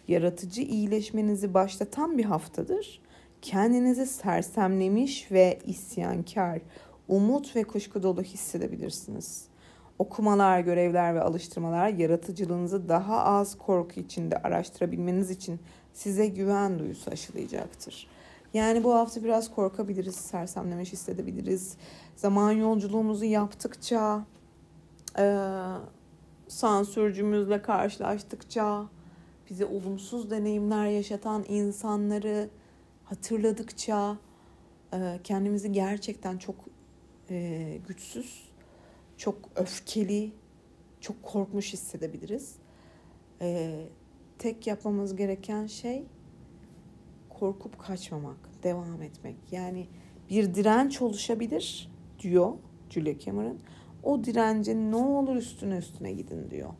[0.08, 3.00] yaratıcı iyileşmenizi başlatan bir haftadır.
[3.42, 6.60] Kendinizi sersemlemiş ve isyankar,
[7.08, 9.44] umut ve kuşku dolu hissedebilirsiniz.
[9.98, 15.60] Okumalar, görevler ve alıştırmalar yaratıcılığınızı daha az korku içinde araştırabilmeniz için
[15.92, 18.06] size güven duyusu aşılayacaktır.
[18.54, 21.76] Yani bu hafta biraz korkabiliriz, sersemlemiş hissedebiliriz.
[22.16, 24.26] Zaman yolculuğumuzu yaptıkça,
[25.18, 25.36] e,
[26.48, 28.88] sansürcümüzle karşılaştıkça,
[29.50, 32.50] bize olumsuz deneyimler yaşatan insanları
[33.04, 34.16] hatırladıkça
[34.92, 36.54] e, kendimizi gerçekten çok
[37.30, 38.50] e, güçsüz,
[39.16, 40.32] çok öfkeli,
[41.00, 42.56] çok korkmuş hissedebiliriz.
[43.40, 43.80] E,
[44.38, 46.04] tek yapmamız gereken şey
[47.40, 49.36] korkup kaçmamak, devam etmek.
[49.50, 49.86] Yani
[50.30, 52.52] bir direnç oluşabilir diyor
[52.90, 53.58] Julia Cameron.
[54.02, 56.70] O dirence ne olur üstüne üstüne gidin diyor.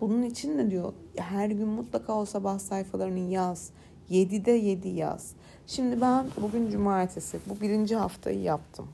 [0.00, 3.70] Bunun için de diyor her gün mutlaka o sabah sayfalarını yaz.
[4.10, 5.32] 7'de 7 yaz.
[5.66, 8.88] Şimdi ben bugün cumartesi bu birinci haftayı yaptım.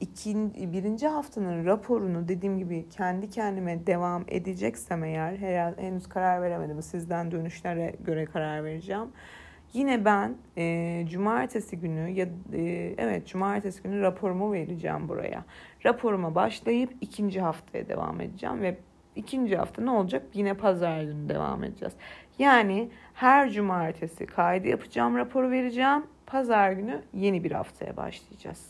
[0.00, 6.82] ikinci, birinci haftanın raporunu dediğim gibi kendi kendime devam edeceksem eğer herhalde henüz karar veremedim.
[6.82, 9.08] Sizden dönüşlere göre karar vereceğim.
[9.72, 15.44] Yine ben e, cumartesi günü ya e, evet cumartesi günü raporumu vereceğim buraya.
[15.84, 18.76] Raporuma başlayıp ikinci haftaya devam edeceğim ve
[19.16, 20.22] ikinci hafta ne olacak?
[20.34, 21.94] Yine pazar günü devam edeceğiz.
[22.38, 26.06] Yani her cumartesi kaydı yapacağım, raporu vereceğim.
[26.26, 28.66] Pazar günü yeni bir haftaya başlayacağız.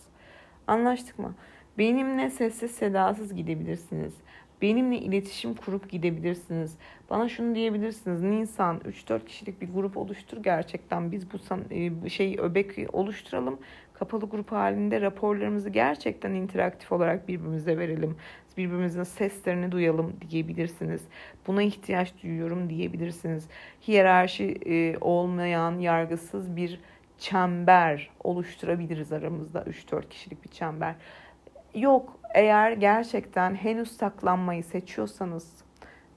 [0.67, 1.35] Anlaştık mı?
[1.79, 4.15] Benimle sessiz sedasız gidebilirsiniz.
[4.63, 6.77] Benimle iletişim kurup gidebilirsiniz.
[7.11, 8.23] Bana şunu diyebilirsiniz.
[8.23, 11.13] Nisan 3-4 kişilik bir grup oluştur gerçekten.
[11.13, 11.37] Biz bu
[11.71, 13.59] e, şey öbek oluşturalım.
[13.95, 18.17] Kapalı grup halinde raporlarımızı gerçekten interaktif olarak birbirimize verelim.
[18.57, 21.03] Birbirimizin seslerini duyalım diyebilirsiniz.
[21.47, 23.49] Buna ihtiyaç duyuyorum diyebilirsiniz.
[23.89, 26.81] Hiyerarşi e, olmayan, yargısız bir
[27.19, 30.95] çember oluşturabiliriz aramızda 3-4 kişilik bir çember.
[31.75, 35.65] Yok eğer gerçekten henüz saklanmayı seçiyorsanız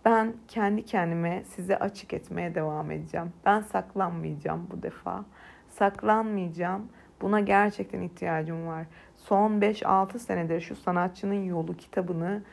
[0.05, 3.33] ben kendi kendime size açık etmeye devam edeceğim.
[3.45, 5.25] Ben saklanmayacağım bu defa.
[5.69, 6.89] Saklanmayacağım.
[7.21, 8.85] Buna gerçekten ihtiyacım var.
[9.15, 12.43] Son 5-6 senedir şu sanatçının yolu kitabını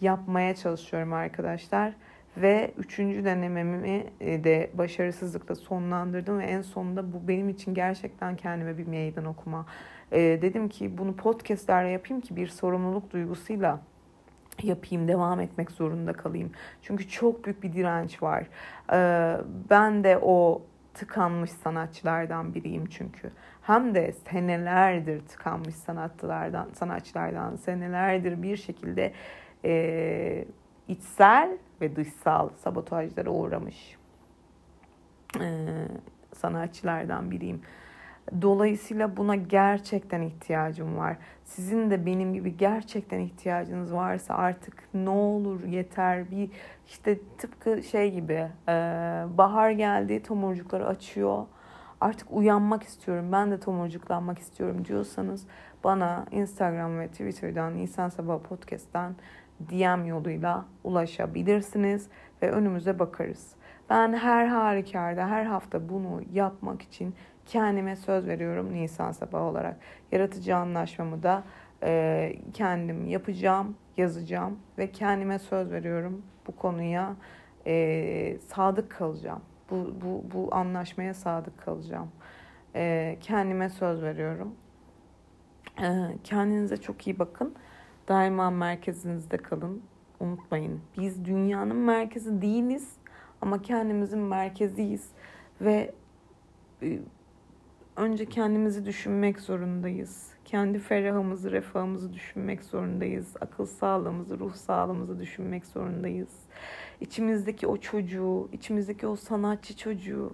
[0.00, 1.92] yapmaya çalışıyorum arkadaşlar.
[2.36, 8.78] Ve üçüncü denememi e, de başarısızlıkla sonlandırdım ve en sonunda bu benim için gerçekten kendime
[8.78, 9.66] bir meydan okuma.
[10.12, 13.80] Ee, dedim ki bunu podcastlerle yapayım ki bir sorumluluk duygusuyla
[14.62, 16.52] yapayım, devam etmek zorunda kalayım.
[16.82, 18.46] Çünkü çok büyük bir direnç var.
[18.92, 19.36] Ee,
[19.70, 20.62] ben de o
[20.94, 23.30] tıkanmış sanatçılardan biriyim çünkü.
[23.62, 29.12] Hem de senelerdir tıkanmış sanatçılardan, sanatçılardan senelerdir bir şekilde
[29.64, 30.44] e,
[30.88, 33.96] içsel ve dışsal sabotajlara uğramış
[35.40, 35.66] e,
[36.34, 37.62] sanatçılardan biriyim.
[38.42, 41.16] Dolayısıyla buna gerçekten ihtiyacım var.
[41.44, 46.50] Sizin de benim gibi gerçekten ihtiyacınız varsa artık ne olur yeter bir
[46.86, 48.72] işte tıpkı şey gibi e,
[49.38, 51.46] bahar geldi tomurcukları açıyor.
[52.00, 55.46] Artık uyanmak istiyorum ben de tomurcuklanmak istiyorum diyorsanız
[55.84, 59.14] bana Instagram ve Twitter'dan Nisan Sabah Podcast'tan
[59.60, 62.08] DM yoluyla ulaşabilirsiniz
[62.42, 63.54] ve önümüze bakarız.
[63.90, 67.14] Ben her halükarda her hafta bunu yapmak için
[67.46, 69.76] kendime söz veriyorum Nisan sabahı olarak.
[70.12, 71.44] Yaratıcı anlaşmamı da
[71.82, 77.16] e, kendim yapacağım, yazacağım ve kendime söz veriyorum bu konuya
[77.66, 79.42] e, sadık kalacağım.
[79.70, 82.08] Bu, bu, bu anlaşmaya sadık kalacağım.
[82.74, 84.54] E, kendime söz veriyorum.
[85.82, 87.54] E, kendinize çok iyi bakın.
[88.08, 89.82] Daima merkezinizde kalın.
[90.22, 90.80] Unutmayın.
[90.98, 92.92] Biz dünyanın merkezi değiliz
[93.40, 95.08] ama kendimizin merkeziyiz
[95.60, 95.94] ve
[96.82, 96.98] e,
[97.96, 100.32] önce kendimizi düşünmek zorundayız.
[100.44, 103.34] Kendi ferahımızı, refahımızı düşünmek zorundayız.
[103.40, 106.30] Akıl sağlığımızı, ruh sağlığımızı düşünmek zorundayız.
[107.00, 110.32] İçimizdeki o çocuğu, içimizdeki o sanatçı çocuğu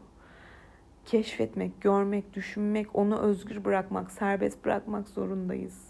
[1.05, 5.88] keşfetmek, görmek, düşünmek, onu özgür bırakmak, serbest bırakmak zorundayız.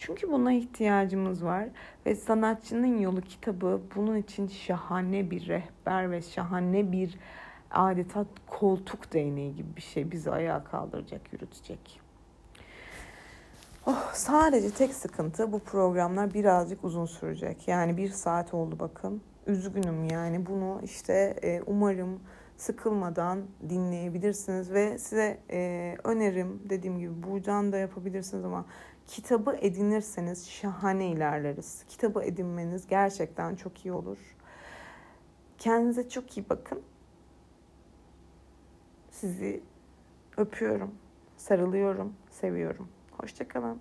[0.00, 1.68] Çünkü buna ihtiyacımız var
[2.06, 7.18] ve sanatçının yolu kitabı bunun için şahane bir rehber ve şahane bir
[7.70, 12.00] adeta koltuk değneği gibi bir şey bizi ayağa kaldıracak, yürütecek.
[13.86, 17.68] Oh, sadece tek sıkıntı bu programlar birazcık uzun sürecek.
[17.68, 19.22] Yani bir saat oldu bakın.
[19.46, 22.20] Üzgünüm yani bunu işte e, umarım
[22.56, 28.66] sıkılmadan dinleyebilirsiniz ve size e, önerim dediğim gibi buradan da yapabilirsiniz ama
[29.10, 31.84] kitabı edinirseniz şahane ilerleriz.
[31.88, 34.18] Kitabı edinmeniz gerçekten çok iyi olur.
[35.58, 36.82] Kendinize çok iyi bakın.
[39.10, 39.62] Sizi
[40.36, 40.94] öpüyorum,
[41.36, 42.88] sarılıyorum, seviyorum.
[43.10, 43.80] Hoşçakalın.